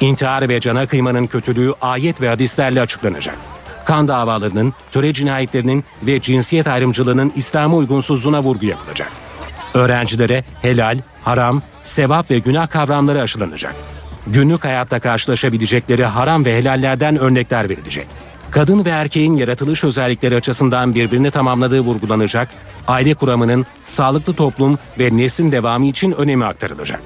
[0.00, 3.36] İntihar ve cana kıymanın kötülüğü ayet ve hadislerle açıklanacak.
[3.84, 9.12] Kan davalarının, töre cinayetlerinin ve cinsiyet ayrımcılığının İslam'a uygunsuzluğuna vurgu yapılacak.
[9.74, 13.74] Öğrencilere helal, haram, sevap ve günah kavramları aşılanacak.
[14.26, 18.06] Günlük hayatta karşılaşabilecekleri haram ve helallerden örnekler verilecek.
[18.50, 22.48] Kadın ve erkeğin yaratılış özellikleri açısından birbirini tamamladığı vurgulanacak,
[22.88, 27.00] aile kuramının sağlıklı toplum ve neslin devamı için önemi aktarılacak.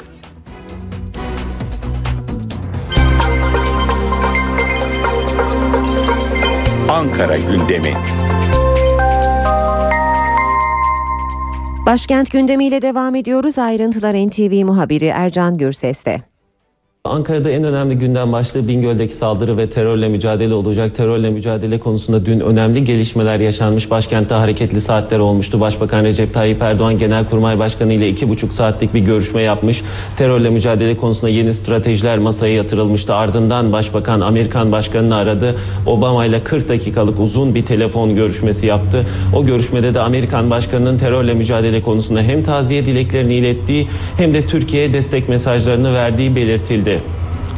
[6.89, 7.97] Ankara gündemi.
[11.87, 13.59] Başkent gündemiyle devam ediyoruz.
[13.59, 16.36] Ayrıntılar NTV muhabiri Ercan Gürses'te.
[17.09, 20.95] Ankara'da en önemli gündem başlığı Bingöl'deki saldırı ve terörle mücadele olacak.
[20.95, 23.91] Terörle mücadele konusunda dün önemli gelişmeler yaşanmış.
[23.91, 25.61] Başkentte hareketli saatler olmuştu.
[25.61, 29.83] Başbakan Recep Tayyip Erdoğan Genelkurmay Başkanı ile iki buçuk saatlik bir görüşme yapmış.
[30.17, 33.15] Terörle mücadele konusunda yeni stratejiler masaya yatırılmıştı.
[33.15, 35.55] Ardından Başbakan Amerikan Başkanı'nı aradı.
[35.87, 39.07] Obama ile 40 dakikalık uzun bir telefon görüşmesi yaptı.
[39.37, 44.93] O görüşmede de Amerikan Başkanı'nın terörle mücadele konusunda hem taziye dileklerini ilettiği hem de Türkiye'ye
[44.93, 46.96] destek mesajlarını verdiği belirtildi.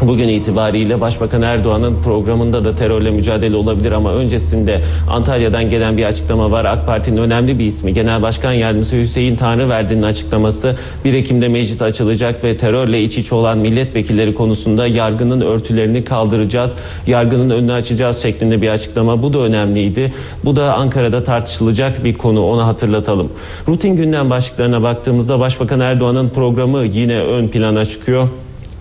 [0.02, 4.80] Bugün itibariyle Başbakan Erdoğan'ın programında da terörle mücadele olabilir ama öncesinde
[5.10, 6.64] Antalya'dan gelen bir açıklama var.
[6.64, 12.44] AK Parti'nin önemli bir ismi Genel Başkan Yardımcısı Hüseyin Tanrıverdi'nin açıklaması 1 Ekim'de meclis açılacak
[12.44, 16.74] ve terörle iç içe olan milletvekilleri konusunda yargının örtülerini kaldıracağız.
[17.06, 19.22] Yargının önünü açacağız şeklinde bir açıklama.
[19.22, 20.12] Bu da önemliydi.
[20.44, 22.46] Bu da Ankara'da tartışılacak bir konu.
[22.46, 23.32] Onu hatırlatalım.
[23.68, 28.28] Rutin gündem başlıklarına baktığımızda Başbakan Erdoğan'ın programı yine ön plana çıkıyor.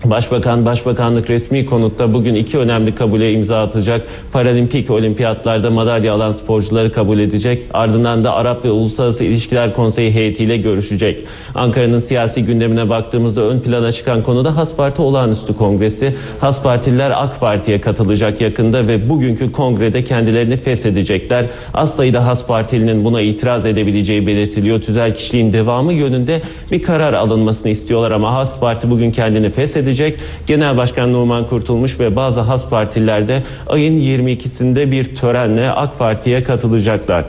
[0.04, 4.06] Başbakan, Başbakanlık resmi konutta bugün iki önemli kabule imza atacak.
[4.32, 7.62] Paralimpik olimpiyatlarda madalya alan sporcuları kabul edecek.
[7.74, 11.24] Ardından da Arap ve Uluslararası İlişkiler Konseyi heyetiyle görüşecek.
[11.54, 16.14] Ankara'nın siyasi gündemine baktığımızda ön plana çıkan konu da Has Parti Olağanüstü Kongresi.
[16.40, 21.44] Has Partililer AK Parti'ye katılacak yakında ve bugünkü kongrede kendilerini feshedecekler.
[21.74, 24.80] Az sayıda Has Partilinin buna itiraz edebileceği belirtiliyor.
[24.80, 26.42] Tüzel kişiliğin devamı yönünde
[26.72, 30.18] bir karar alınmasını istiyorlar ama Has Parti bugün kendini feshedecek edecek.
[30.46, 37.24] Genel Başkan Numan Kurtulmuş ve bazı has partilerde ayın 22'sinde bir törenle AK Parti'ye katılacaklar.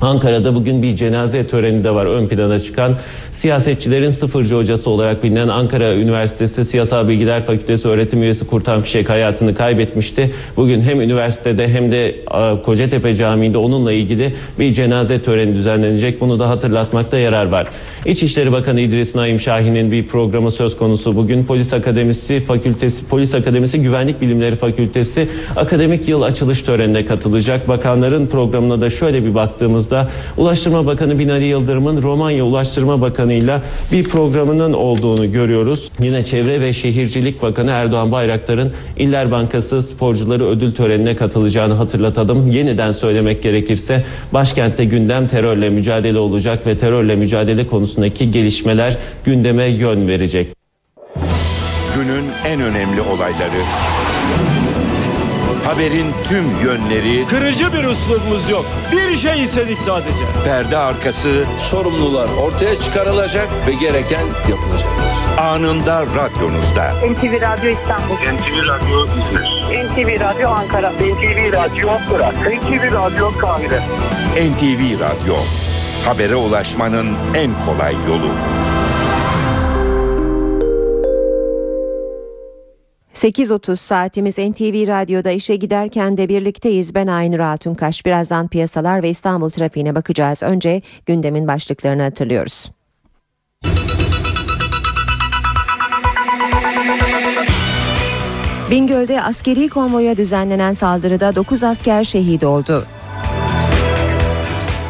[0.00, 2.96] Ankara'da bugün bir cenaze töreni de var ön plana çıkan.
[3.32, 9.54] Siyasetçilerin sıfırcı hocası olarak bilinen Ankara Üniversitesi Siyasal Bilgiler Fakültesi öğretim üyesi Kurtan Fişek hayatını
[9.54, 10.30] kaybetmişti.
[10.56, 12.14] Bugün hem üniversitede hem de
[12.64, 16.20] Kocatepe Camii'nde onunla ilgili bir cenaze töreni düzenlenecek.
[16.20, 17.68] Bunu da hatırlatmakta yarar var.
[18.06, 21.44] İçişleri Bakanı İdris Naim Şahin'in bir programı söz konusu bugün.
[21.44, 27.68] Polis Akademisi Fakültesi, Polis Akademisi Güvenlik Bilimleri Fakültesi akademik yıl açılış törenine katılacak.
[27.68, 29.89] Bakanların programına da şöyle bir baktığımızda
[30.36, 33.62] Ulaştırma Bakanı Binali Yıldırım'ın Romanya Ulaştırma Bakanı'yla
[33.92, 35.90] bir programının olduğunu görüyoruz.
[36.00, 42.50] Yine Çevre ve Şehircilik Bakanı Erdoğan Bayraktar'ın İller Bankası sporcuları ödül törenine katılacağını hatırlatalım.
[42.50, 50.08] Yeniden söylemek gerekirse başkentte gündem terörle mücadele olacak ve terörle mücadele konusundaki gelişmeler gündeme yön
[50.08, 50.48] verecek.
[51.94, 53.62] Günün en önemli olayları.
[55.64, 57.26] Haberin tüm yönleri.
[57.26, 58.64] Kırıcı bir üslubumuz yok.
[58.92, 60.24] Bir şey istedik sadece.
[60.44, 61.44] Perde arkası.
[61.58, 65.10] Sorumlular ortaya çıkarılacak ve gereken yapılacaktır.
[65.38, 66.90] Anında radyonuzda.
[66.90, 68.14] NTV Radyo İstanbul.
[68.14, 69.86] NTV Radyo İzmir.
[69.88, 70.90] NTV Radyo Ankara.
[70.90, 72.34] NTV Radyo Irak.
[72.34, 73.80] NTV Radyo Kahire.
[74.36, 75.36] NTV Radyo.
[76.06, 78.30] Habere ulaşmanın en kolay yolu.
[83.20, 86.94] 8.30 saatimiz NTV Radyo'da işe giderken de birlikteyiz.
[86.94, 88.06] Ben Aynur Altunkaş.
[88.06, 90.42] Birazdan piyasalar ve İstanbul trafiğine bakacağız.
[90.42, 92.70] Önce gündemin başlıklarını hatırlıyoruz.
[98.70, 102.86] Bingöl'de askeri konvoya düzenlenen saldırıda 9 asker şehit oldu.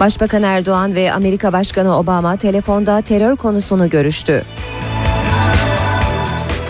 [0.01, 4.45] Başbakan Erdoğan ve Amerika Başkanı Obama telefonda terör konusunu görüştü.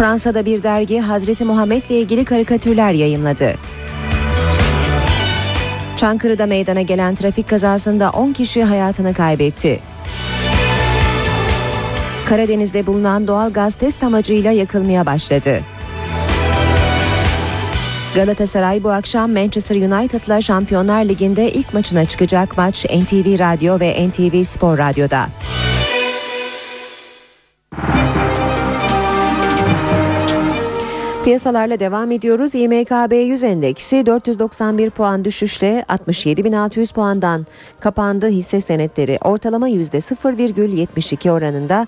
[0.01, 3.55] Fransa'da bir dergi Hazreti Muhammed'le ilgili karikatürler yayımladı.
[5.97, 9.81] Çankırı'da meydana gelen trafik kazasında 10 kişi hayatını kaybetti.
[12.28, 15.60] Karadeniz'de bulunan doğal gaz test amacıyla yakılmaya başladı.
[18.14, 24.44] Galatasaray bu akşam Manchester United'la Şampiyonlar Ligi'nde ilk maçına çıkacak maç NTV Radyo ve NTV
[24.44, 25.27] Spor Radyo'da.
[31.25, 32.55] Piyasalarla devam ediyoruz.
[32.55, 37.47] İMKB 100 endeksi 491 puan düşüşle 67.600 puandan
[37.81, 38.29] kapandı.
[38.29, 41.87] Hisse senetleri ortalama %0,72 oranında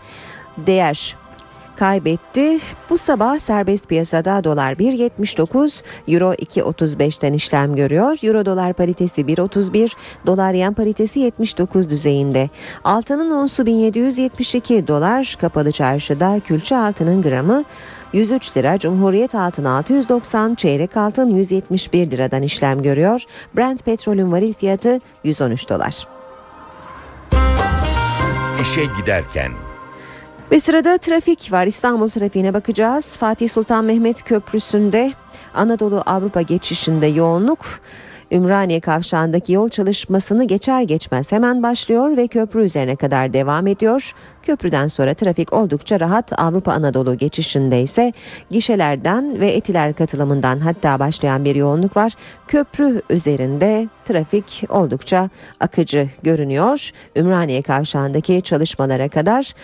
[0.57, 1.17] değer
[1.77, 2.59] kaybetti.
[2.91, 8.19] Bu sabah serbest piyasada dolar 1.79, euro 2.35'ten işlem görüyor.
[8.23, 9.95] Euro dolar paritesi 1.31,
[10.27, 12.51] dolar yen paritesi 79 düzeyinde.
[12.85, 17.65] Altının onsu 1772 dolar, kapalı çarşıda külçe altının gramı
[18.13, 23.23] 103 lira, Cumhuriyet altın 690, çeyrek altın 171 liradan işlem görüyor.
[23.57, 26.07] Brent petrolün varil fiyatı 113 dolar.
[28.63, 29.53] İşe giderken
[30.51, 31.67] Ve sırada trafik var.
[31.67, 33.17] İstanbul trafiğine bakacağız.
[33.17, 35.13] Fatih Sultan Mehmet Köprüsü'nde
[35.55, 37.67] Anadolu Avrupa geçişinde yoğunluk
[38.33, 44.13] Ümraniye kavşağındaki yol çalışmasını geçer geçmez hemen başlıyor ve köprü üzerine kadar devam ediyor.
[44.43, 46.41] Köprüden sonra trafik oldukça rahat.
[46.41, 48.13] Avrupa Anadolu geçişinde ise
[48.51, 52.13] gişelerden ve etiler katılımından hatta başlayan bir yoğunluk var.
[52.49, 55.29] Köprü üzerinde trafik oldukça
[55.61, 56.91] akıcı görünüyor.
[57.17, 59.55] Ümraniye kavşağındaki çalışmalara kadar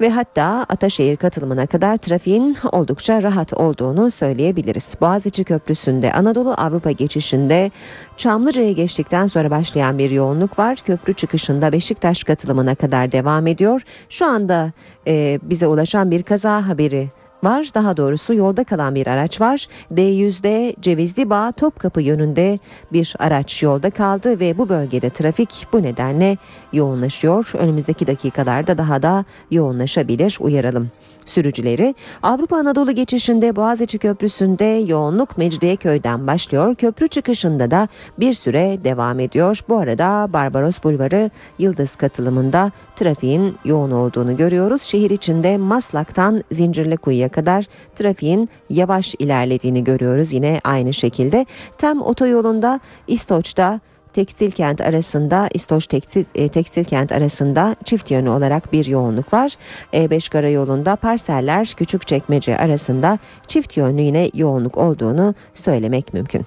[0.00, 4.90] ve hatta Ataşehir katılımına kadar trafiğin oldukça rahat olduğunu söyleyebiliriz.
[5.00, 7.70] Boğaziçi Köprüsü'nde Anadolu Avrupa geçişinde
[8.16, 10.78] Çamlıca'ya geçtikten sonra başlayan bir yoğunluk var.
[10.84, 13.82] Köprü çıkışında Beşiktaş katılımına kadar devam ediyor.
[14.08, 14.72] Şu anda
[15.06, 17.08] e, bize ulaşan bir kaza haberi
[17.42, 17.68] var.
[17.74, 19.66] Daha doğrusu yolda kalan bir araç var.
[19.94, 22.58] D100'de Cevizli Bağ Topkapı yönünde
[22.92, 26.36] bir araç yolda kaldı ve bu bölgede trafik bu nedenle
[26.72, 27.50] yoğunlaşıyor.
[27.54, 30.90] Önümüzdeki dakikalarda daha da yoğunlaşabilir uyaralım
[31.28, 31.94] sürücüleri.
[32.22, 36.74] Avrupa Anadolu geçişinde Boğaziçi Köprüsü'nde yoğunluk Mecidiyeköy'den başlıyor.
[36.74, 37.88] Köprü çıkışında da
[38.18, 39.60] bir süre devam ediyor.
[39.68, 44.82] Bu arada Barbaros Bulvarı Yıldız katılımında trafiğin yoğun olduğunu görüyoruz.
[44.82, 50.32] Şehir içinde Maslak'tan Zincirlikuyu'ya kadar trafiğin yavaş ilerlediğini görüyoruz.
[50.32, 51.46] Yine aynı şekilde
[51.78, 53.80] Tem otoyolunda İstoç'ta
[54.16, 59.56] Tekstil kent arasında İstoç tekstil, e, tekstil kent arasında çift yönlü olarak bir yoğunluk var.
[59.92, 66.46] E5 karayolunda parseller Küçükçekmece arasında çift yönlü yine yoğunluk olduğunu söylemek mümkün.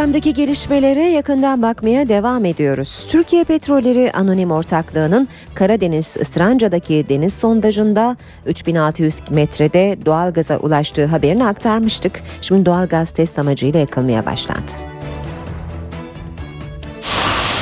[0.00, 3.06] Gündemdeki gelişmelere yakından bakmaya devam ediyoruz.
[3.08, 8.16] Türkiye Petrolleri Anonim Ortaklığı'nın Karadeniz Isıranca'daki deniz sondajında
[8.46, 12.22] 3600 metrede doğalgaza ulaştığı haberini aktarmıştık.
[12.42, 14.72] Şimdi doğalgaz test amacıyla yakılmaya başlandı.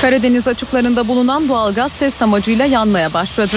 [0.00, 3.56] Karadeniz açıklarında bulunan doğalgaz test amacıyla yanmaya başladı.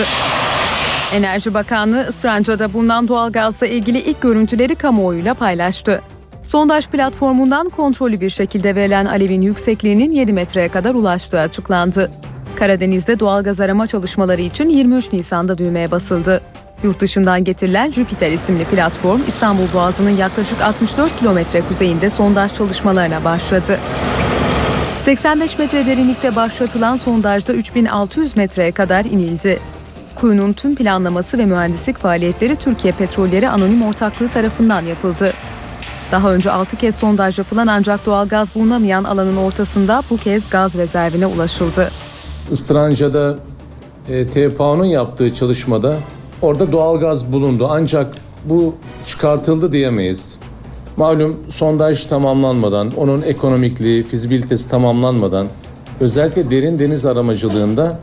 [1.13, 6.01] Enerji Bakanlığı Isıranca'da bulunan doğalgazla ilgili ilk görüntüleri kamuoyuyla paylaştı.
[6.43, 12.11] Sondaj platformundan kontrollü bir şekilde verilen alevin yüksekliğinin 7 metreye kadar ulaştığı açıklandı.
[12.55, 16.41] Karadeniz'de doğalgaz arama çalışmaları için 23 Nisan'da düğmeye basıldı.
[16.83, 23.79] Yurt dışından getirilen Jupiter isimli platform İstanbul Boğazı'nın yaklaşık 64 kilometre kuzeyinde sondaj çalışmalarına başladı.
[25.03, 29.59] 85 metre derinlikte başlatılan sondajda 3600 metreye kadar inildi.
[30.15, 35.33] Kuyunun tüm planlaması ve mühendislik faaliyetleri Türkiye Petrolleri Anonim Ortaklığı tarafından yapıldı.
[36.11, 41.25] Daha önce 6 kez sondaj yapılan ancak doğalgaz bulunamayan alanın ortasında bu kez gaz rezervine
[41.25, 41.91] ulaşıldı.
[42.51, 43.37] Istranca'da
[44.09, 45.97] e, TPA'nın yaptığı çalışmada
[46.41, 48.15] orada doğalgaz bulundu ancak
[48.45, 48.75] bu
[49.05, 50.39] çıkartıldı diyemeyiz.
[50.97, 55.47] Malum sondaj tamamlanmadan, onun ekonomikliği, fizibilitesi tamamlanmadan
[55.99, 57.99] özellikle derin deniz aramacılığında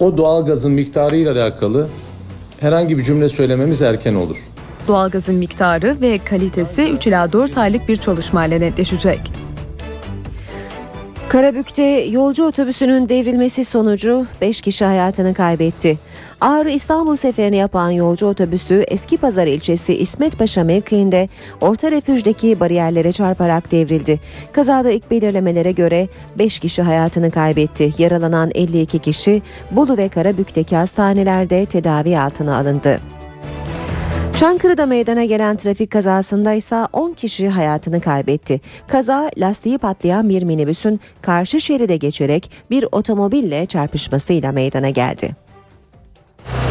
[0.00, 1.88] o doğalgazın miktarıyla alakalı
[2.60, 4.36] herhangi bir cümle söylememiz erken olur.
[4.88, 9.20] Doğalgazın miktarı ve kalitesi 3 ila 4 aylık bir çalışmayla netleşecek.
[11.28, 15.98] Karabük'te yolcu otobüsünün devrilmesi sonucu 5 kişi hayatını kaybetti.
[16.40, 21.28] Ağrı İstanbul seferini yapan yolcu otobüsü Eski Pazar ilçesi İsmet Paşa mevkiinde
[21.60, 24.20] orta refüjdeki bariyerlere çarparak devrildi.
[24.52, 26.08] Kazada ilk belirlemelere göre
[26.38, 27.94] 5 kişi hayatını kaybetti.
[27.98, 33.13] Yaralanan 52 kişi Bolu ve Karabük'teki hastanelerde tedavi altına alındı.
[34.40, 38.60] Çankırı'da meydana gelen trafik kazasında ise 10 kişi hayatını kaybetti.
[38.88, 45.30] Kaza lastiği patlayan bir minibüsün karşı şeride geçerek bir otomobille çarpışmasıyla meydana geldi.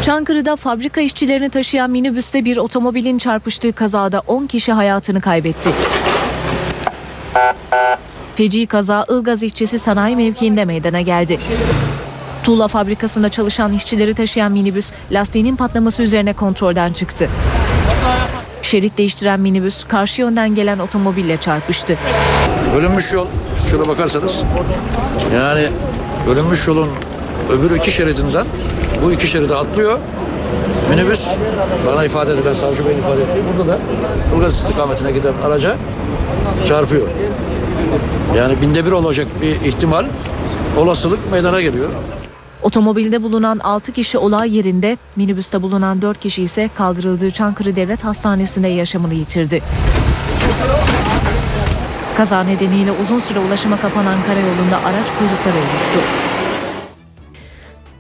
[0.06, 5.70] Çankırı'da fabrika işçilerini taşıyan minibüste bir otomobilin çarpıştığı kazada 10 kişi hayatını kaybetti.
[8.36, 11.40] Feci kaza Ilgaz ilçesi sanayi mevkiinde meydana geldi.
[12.44, 17.30] Tuğla fabrikasında çalışan işçileri taşıyan minibüs lastiğinin patlaması üzerine kontrolden çıktı.
[18.62, 21.98] Şerit değiştiren minibüs karşı yönden gelen otomobille çarpıştı.
[22.76, 23.28] Bölünmüş yol.
[23.72, 24.44] Şuna bakarsanız.
[25.36, 25.68] Yani
[26.28, 26.90] bölünmüş yolun
[27.52, 28.46] öbür iki şeridinden
[29.04, 30.00] Bu iki şeride atlıyor.
[30.90, 31.28] Minibüs
[31.88, 33.80] bana ifade edilen savcı beyin ifade ettiği burada da
[34.36, 35.76] Ilgaz istikametine giden araca
[36.68, 37.08] çarpıyor.
[38.38, 40.06] Yani binde bir olacak bir ihtimal
[40.78, 41.90] olasılık meydana geliyor.
[42.64, 48.68] Otomobilde bulunan 6 kişi olay yerinde, minibüste bulunan 4 kişi ise kaldırıldığı Çankırı Devlet Hastanesi'nde
[48.68, 49.62] yaşamını yitirdi.
[52.18, 56.00] Kaza nedeniyle uzun süre ulaşıma kapanan karayolunda araç kuyruklara oluştu.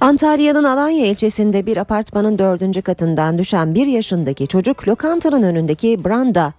[0.01, 6.53] Antalya'nın Alanya ilçesinde bir apartmanın dördüncü katından düşen bir yaşındaki çocuk lokantanın önündeki branda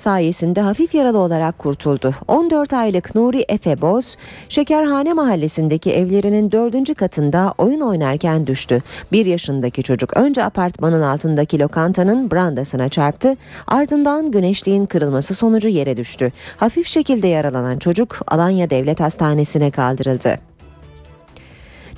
[0.00, 2.14] sayesinde hafif yaralı olarak kurtuldu.
[2.28, 4.16] 14 aylık Nuri Efe Boz,
[4.48, 8.82] Şekerhane mahallesindeki evlerinin dördüncü katında oyun oynarken düştü.
[9.12, 13.36] Bir yaşındaki çocuk önce apartmanın altındaki lokantanın brandasına çarptı,
[13.66, 16.32] ardından güneşliğin kırılması sonucu yere düştü.
[16.56, 20.55] Hafif şekilde yaralanan çocuk Alanya Devlet Hastanesi'ne kaldırıldı.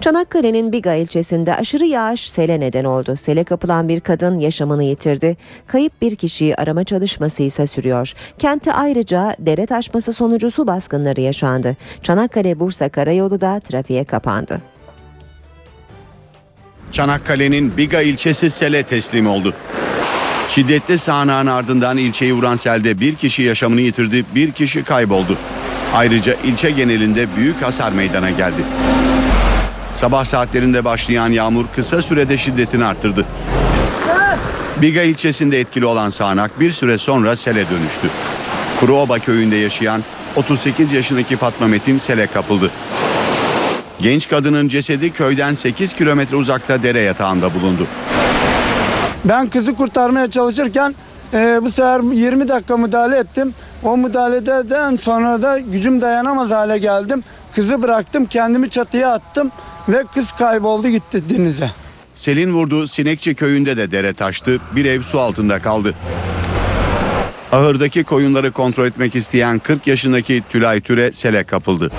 [0.01, 3.17] Çanakkale'nin Biga ilçesinde aşırı yağış sele neden oldu.
[3.17, 5.37] Sele kapılan bir kadın yaşamını yitirdi.
[5.67, 8.13] Kayıp bir kişiyi arama çalışması ise sürüyor.
[8.39, 11.77] Kentte ayrıca dere taşması sonucu su baskınları yaşandı.
[12.03, 14.61] Çanakkale-Bursa karayolu da trafiğe kapandı.
[16.93, 19.55] Çanakkale'nin Biga ilçesi sele teslim oldu.
[20.49, 25.39] Şiddetli sağanağın ardından ilçeyi vuran selde bir kişi yaşamını yitirdi, bir kişi kayboldu.
[25.95, 28.63] Ayrıca ilçe genelinde büyük hasar meydana geldi.
[29.95, 33.25] Sabah saatlerinde başlayan yağmur kısa sürede şiddetini arttırdı.
[34.83, 38.09] Biga ilçesinde etkili olan sağanak bir süre sonra sele dönüştü.
[38.81, 40.03] Kuruoba köyünde yaşayan
[40.37, 42.71] 38 yaşındaki Fatma Metin sele kapıldı.
[44.01, 47.87] Genç kadının cesedi köyden 8 kilometre uzakta dere yatağında bulundu.
[49.25, 50.95] Ben kızı kurtarmaya çalışırken
[51.35, 53.55] e, bu sefer 20 dakika müdahale ettim.
[53.83, 57.25] O müdahaleden sonra da gücüm dayanamaz hale geldim.
[57.55, 59.51] Kızı bıraktım kendimi çatıya attım
[59.89, 61.71] ve kız kayboldu gitti denize.
[62.15, 65.95] Selin vurduğu Sinekçi köyünde de dere taştı, bir ev su altında kaldı.
[67.53, 71.91] Ahırdaki koyunları kontrol etmek isteyen 40 yaşındaki Tülay Türe sele kapıldı.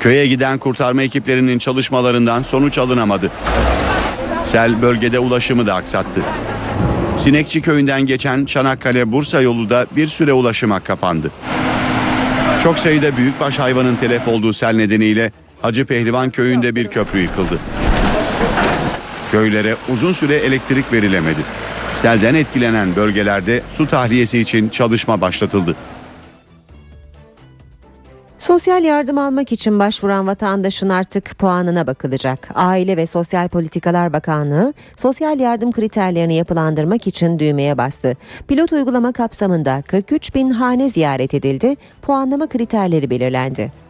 [0.00, 3.30] Köye giden kurtarma ekiplerinin çalışmalarından sonuç alınamadı.
[4.44, 6.20] Sel bölgede ulaşımı da aksattı.
[7.16, 11.30] Sinekçi köyünden geçen Çanakkale-Bursa yolu da bir süre ulaşıma kapandı.
[12.62, 15.32] Çok sayıda büyükbaş hayvanın telef olduğu sel nedeniyle
[15.64, 17.58] Hacı Pehlivan köyünde bir köprü yıkıldı.
[19.30, 21.40] Köylere uzun süre elektrik verilemedi.
[21.94, 25.76] Selden etkilenen bölgelerde su tahliyesi için çalışma başlatıldı.
[28.38, 32.48] Sosyal yardım almak için başvuran vatandaşın artık puanına bakılacak.
[32.54, 38.16] Aile ve Sosyal Politikalar Bakanlığı sosyal yardım kriterlerini yapılandırmak için düğmeye bastı.
[38.48, 41.76] Pilot uygulama kapsamında 43 bin hane ziyaret edildi.
[42.02, 43.84] Puanlama kriterleri belirlendi.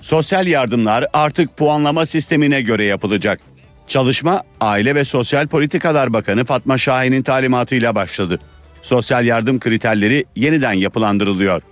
[0.00, 3.40] Sosyal yardımlar artık puanlama sistemine göre yapılacak.
[3.88, 8.38] Çalışma Aile ve Sosyal Politikalar Bakanı Fatma Şahin'in talimatıyla başladı.
[8.82, 11.62] Sosyal yardım kriterleri yeniden yapılandırılıyor.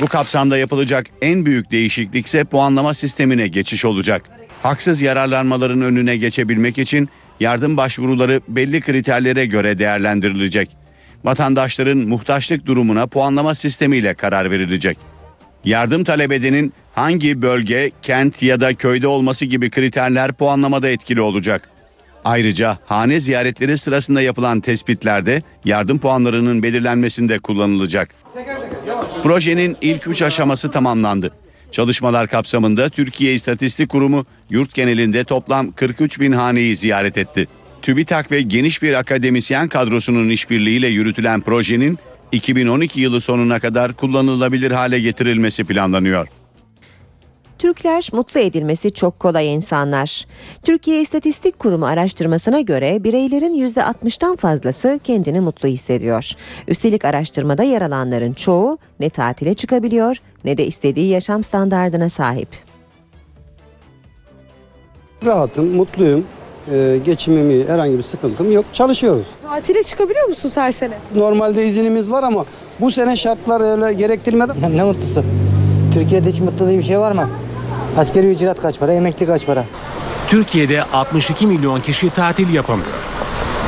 [0.00, 4.22] Bu kapsamda yapılacak en büyük değişiklik ise puanlama sistemine geçiş olacak.
[4.62, 7.08] Haksız yararlanmaların önüne geçebilmek için
[7.40, 10.76] yardım başvuruları belli kriterlere göre değerlendirilecek.
[11.24, 14.98] Vatandaşların muhtaçlık durumuna puanlama sistemiyle karar verilecek.
[15.64, 21.70] Yardım talep edenin hangi bölge, kent ya da köyde olması gibi kriterler puanlamada etkili olacak.
[22.24, 28.14] Ayrıca hane ziyaretleri sırasında yapılan tespitlerde yardım puanlarının belirlenmesinde kullanılacak.
[29.22, 31.30] Projenin ilk üç aşaması tamamlandı.
[31.72, 37.48] Çalışmalar kapsamında Türkiye İstatistik Kurumu yurt genelinde toplam 43 bin haneyi ziyaret etti.
[37.82, 41.98] TÜBİTAK ve geniş bir akademisyen kadrosunun işbirliğiyle yürütülen projenin
[42.32, 46.28] 2012 yılı sonuna kadar kullanılabilir hale getirilmesi planlanıyor.
[47.58, 50.26] Türkler mutlu edilmesi çok kolay insanlar.
[50.62, 56.30] Türkiye İstatistik Kurumu araştırmasına göre bireylerin %60'tan fazlası kendini mutlu hissediyor.
[56.68, 62.48] Üstelik araştırmada yer alanların çoğu ne tatile çıkabiliyor ne de istediği yaşam standardına sahip.
[65.24, 66.24] Rahatım, mutluyum.
[66.72, 68.64] Ee, geçimimi herhangi bir sıkıntım yok.
[68.72, 69.26] Çalışıyoruz.
[69.42, 70.94] Tatile çıkabiliyor musun her sene?
[71.16, 72.44] Normalde izinimiz var ama
[72.80, 74.52] bu sene şartlar öyle gerektirmedi.
[74.76, 75.24] ne mutlusu?
[75.94, 77.28] Türkiye'de hiç mutlu diye bir şey var mı?
[77.96, 79.64] Askeri ücret kaç para, emekli kaç para?
[80.28, 82.88] Türkiye'de 62 milyon kişi tatil yapamıyor.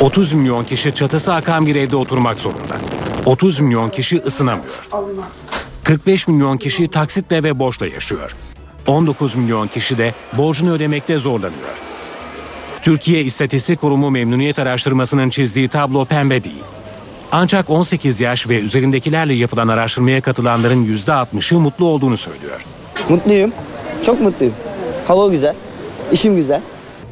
[0.00, 2.76] 30 milyon kişi çatısı akan bir evde oturmak zorunda.
[3.24, 4.88] 30 milyon kişi ısınamıyor.
[5.84, 8.36] 45 milyon kişi taksitle ve borçla yaşıyor.
[8.86, 11.76] 19 milyon kişi de borcunu ödemekte zorlanıyor.
[12.82, 16.64] Türkiye İstatistik Kurumu memnuniyet araştırmasının çizdiği tablo pembe değil.
[17.32, 22.64] Ancak 18 yaş ve üzerindekilerle yapılan araştırmaya katılanların %60'ı mutlu olduğunu söylüyor.
[23.08, 23.52] Mutluyum.
[24.04, 24.54] Çok mutluyum.
[25.08, 25.54] Hava güzel.
[26.12, 26.60] İşim güzel.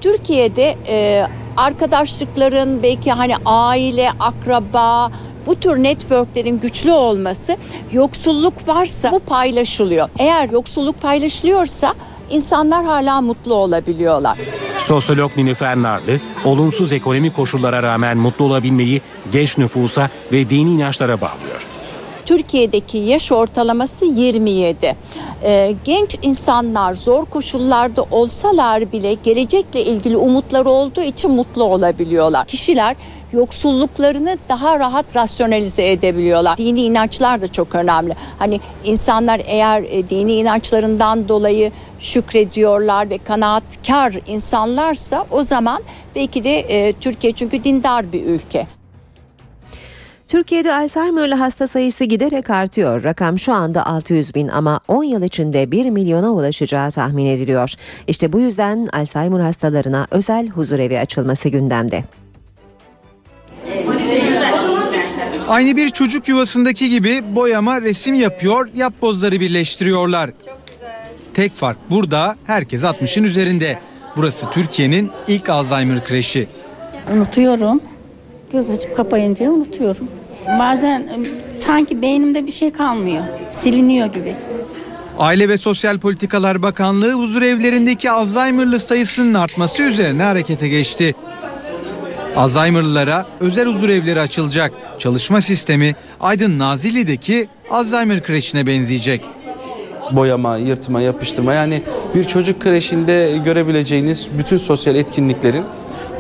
[0.01, 5.11] Türkiye'de e, arkadaşlıkların belki hani aile, akraba
[5.47, 7.56] bu tür networklerin güçlü olması
[7.93, 10.09] yoksulluk varsa bu paylaşılıyor.
[10.19, 11.94] Eğer yoksulluk paylaşılıyorsa
[12.31, 14.39] insanlar hala mutlu olabiliyorlar.
[14.78, 19.01] Sosyolog Nilüfer Narlı, olumsuz ekonomik koşullara rağmen mutlu olabilmeyi
[19.32, 21.66] genç nüfusa ve dini inançlara bağlıyor.
[22.26, 24.96] Türkiye'deki yaş ortalaması 27.
[25.42, 32.46] Ee, genç insanlar zor koşullarda olsalar bile gelecekle ilgili umutları olduğu için mutlu olabiliyorlar.
[32.46, 32.96] Kişiler
[33.34, 36.56] yoksulluklarını daha rahat rasyonalize edebiliyorlar.
[36.56, 38.14] Dini inançlar da çok önemli.
[38.38, 45.82] Hani insanlar eğer e, dini inançlarından dolayı şükrediyorlar ve kanaatkar insanlarsa o zaman
[46.14, 48.66] belki de e, Türkiye çünkü dindar bir ülke.
[50.35, 53.05] Türkiye'de Alzheimer'lı hasta sayısı giderek artıyor.
[53.05, 57.74] Rakam şu anda 600 bin ama 10 yıl içinde 1 milyona ulaşacağı tahmin ediliyor.
[58.06, 62.05] İşte bu yüzden Alzheimer hastalarına özel huzurevi açılması gündemde.
[65.48, 70.31] Aynı bir çocuk yuvasındaki gibi boyama resim yapıyor, yapbozları birleştiriyorlar.
[71.35, 73.78] Tek fark burada herkes 60'ın üzerinde.
[74.16, 76.48] Burası Türkiye'nin ilk Alzheimer kreşi.
[77.15, 77.81] Unutuyorum.
[78.52, 80.09] Göz açıp kapayınca unutuyorum.
[80.58, 81.20] Bazen e,
[81.58, 83.24] sanki beynimde bir şey kalmıyor.
[83.50, 84.36] Siliniyor gibi.
[85.18, 91.14] Aile ve Sosyal Politikalar Bakanlığı huzur evlerindeki Alzheimer'lı sayısının artması üzerine harekete geçti.
[92.36, 94.72] Alzheimer'lılara özel huzur evleri açılacak.
[94.98, 99.20] Çalışma sistemi Aydın Nazilli'deki Alzheimer kreşine benzeyecek.
[100.12, 101.82] boyama, yırtma, yapıştırma yani
[102.14, 105.64] bir çocuk kreşinde görebileceğiniz bütün sosyal etkinliklerin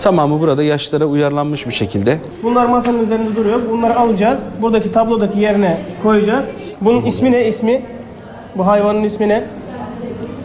[0.00, 2.18] tamamı burada yaşlara uyarlanmış bir şekilde.
[2.42, 3.60] Bunlar masanın üzerinde duruyor.
[3.70, 4.40] Bunları alacağız.
[4.62, 6.44] Buradaki tablodaki yerine koyacağız.
[6.80, 7.82] Bunun ismi ne ismi?
[8.56, 9.44] Bu hayvanın ismi ne?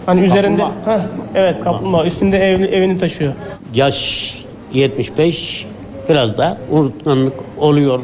[0.05, 0.63] Hani üzerinde...
[0.63, 0.99] Heh,
[1.35, 2.05] evet kaplumbağa.
[2.05, 3.33] Üstünde ev, evini taşıyor.
[3.73, 4.35] Yaş
[4.73, 5.67] 75
[6.09, 7.99] biraz da unutkanlık oluyor.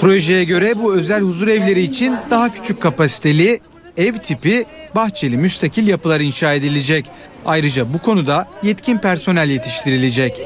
[0.00, 3.60] Projeye göre bu özel huzur evleri için daha küçük kapasiteli
[3.96, 7.06] ev tipi bahçeli müstakil yapılar inşa edilecek.
[7.46, 10.42] Ayrıca bu konuda yetkin personel yetiştirilecek.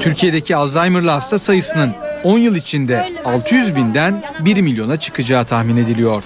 [0.00, 1.92] Türkiye'deki Alzheimer'lı hasta sayısının
[2.24, 6.22] 10 yıl içinde 600 binden 1 milyona çıkacağı tahmin ediliyor.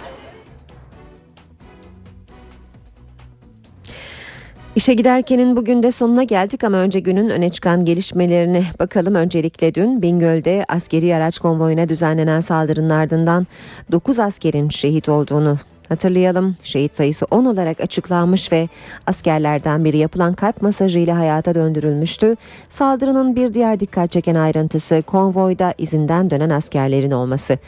[4.77, 9.15] İşe giderkenin bugün de sonuna geldik ama önce günün öne çıkan gelişmelerine bakalım.
[9.15, 13.47] Öncelikle dün Bingöl'de askeri araç konvoyuna düzenlenen saldırının ardından
[13.93, 15.59] 9 askerin şehit olduğunu
[15.91, 16.57] hatırlayalım.
[16.62, 18.69] Şehit sayısı 10 olarak açıklanmış ve
[19.07, 22.37] askerlerden biri yapılan kalp masajıyla hayata döndürülmüştü.
[22.69, 27.59] Saldırının bir diğer dikkat çeken ayrıntısı konvoyda izinden dönen askerlerin olması.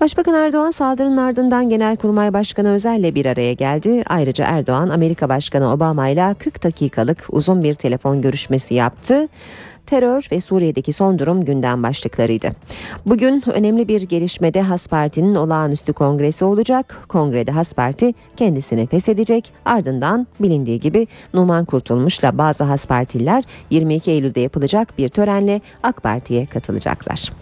[0.00, 4.02] Başbakan Erdoğan saldırının ardından Genelkurmay Başkanı Özel'le bir araya geldi.
[4.06, 9.28] Ayrıca Erdoğan Amerika Başkanı Obama ile 40 dakikalık uzun bir telefon görüşmesi yaptı.
[9.90, 12.50] Terör ve Suriye'deki son durum gündem başlıklarıydı.
[13.06, 16.96] Bugün önemli bir gelişmede Has Parti'nin olağanüstü kongresi olacak.
[17.08, 19.52] Kongrede Has Parti kendisini feshedecek.
[19.64, 26.46] Ardından bilindiği gibi Numan Kurtulmuş'la bazı Has Partililer 22 Eylül'de yapılacak bir törenle AK Parti'ye
[26.46, 27.32] katılacaklar.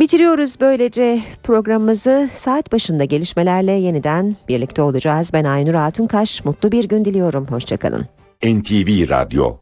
[0.00, 5.30] Bitiriyoruz böylece programımızı saat başında gelişmelerle yeniden birlikte olacağız.
[5.32, 6.44] Ben Aynur Altunkaş.
[6.44, 7.46] Mutlu bir gün diliyorum.
[7.50, 8.06] Hoşçakalın.
[8.44, 9.56] NTV Radyo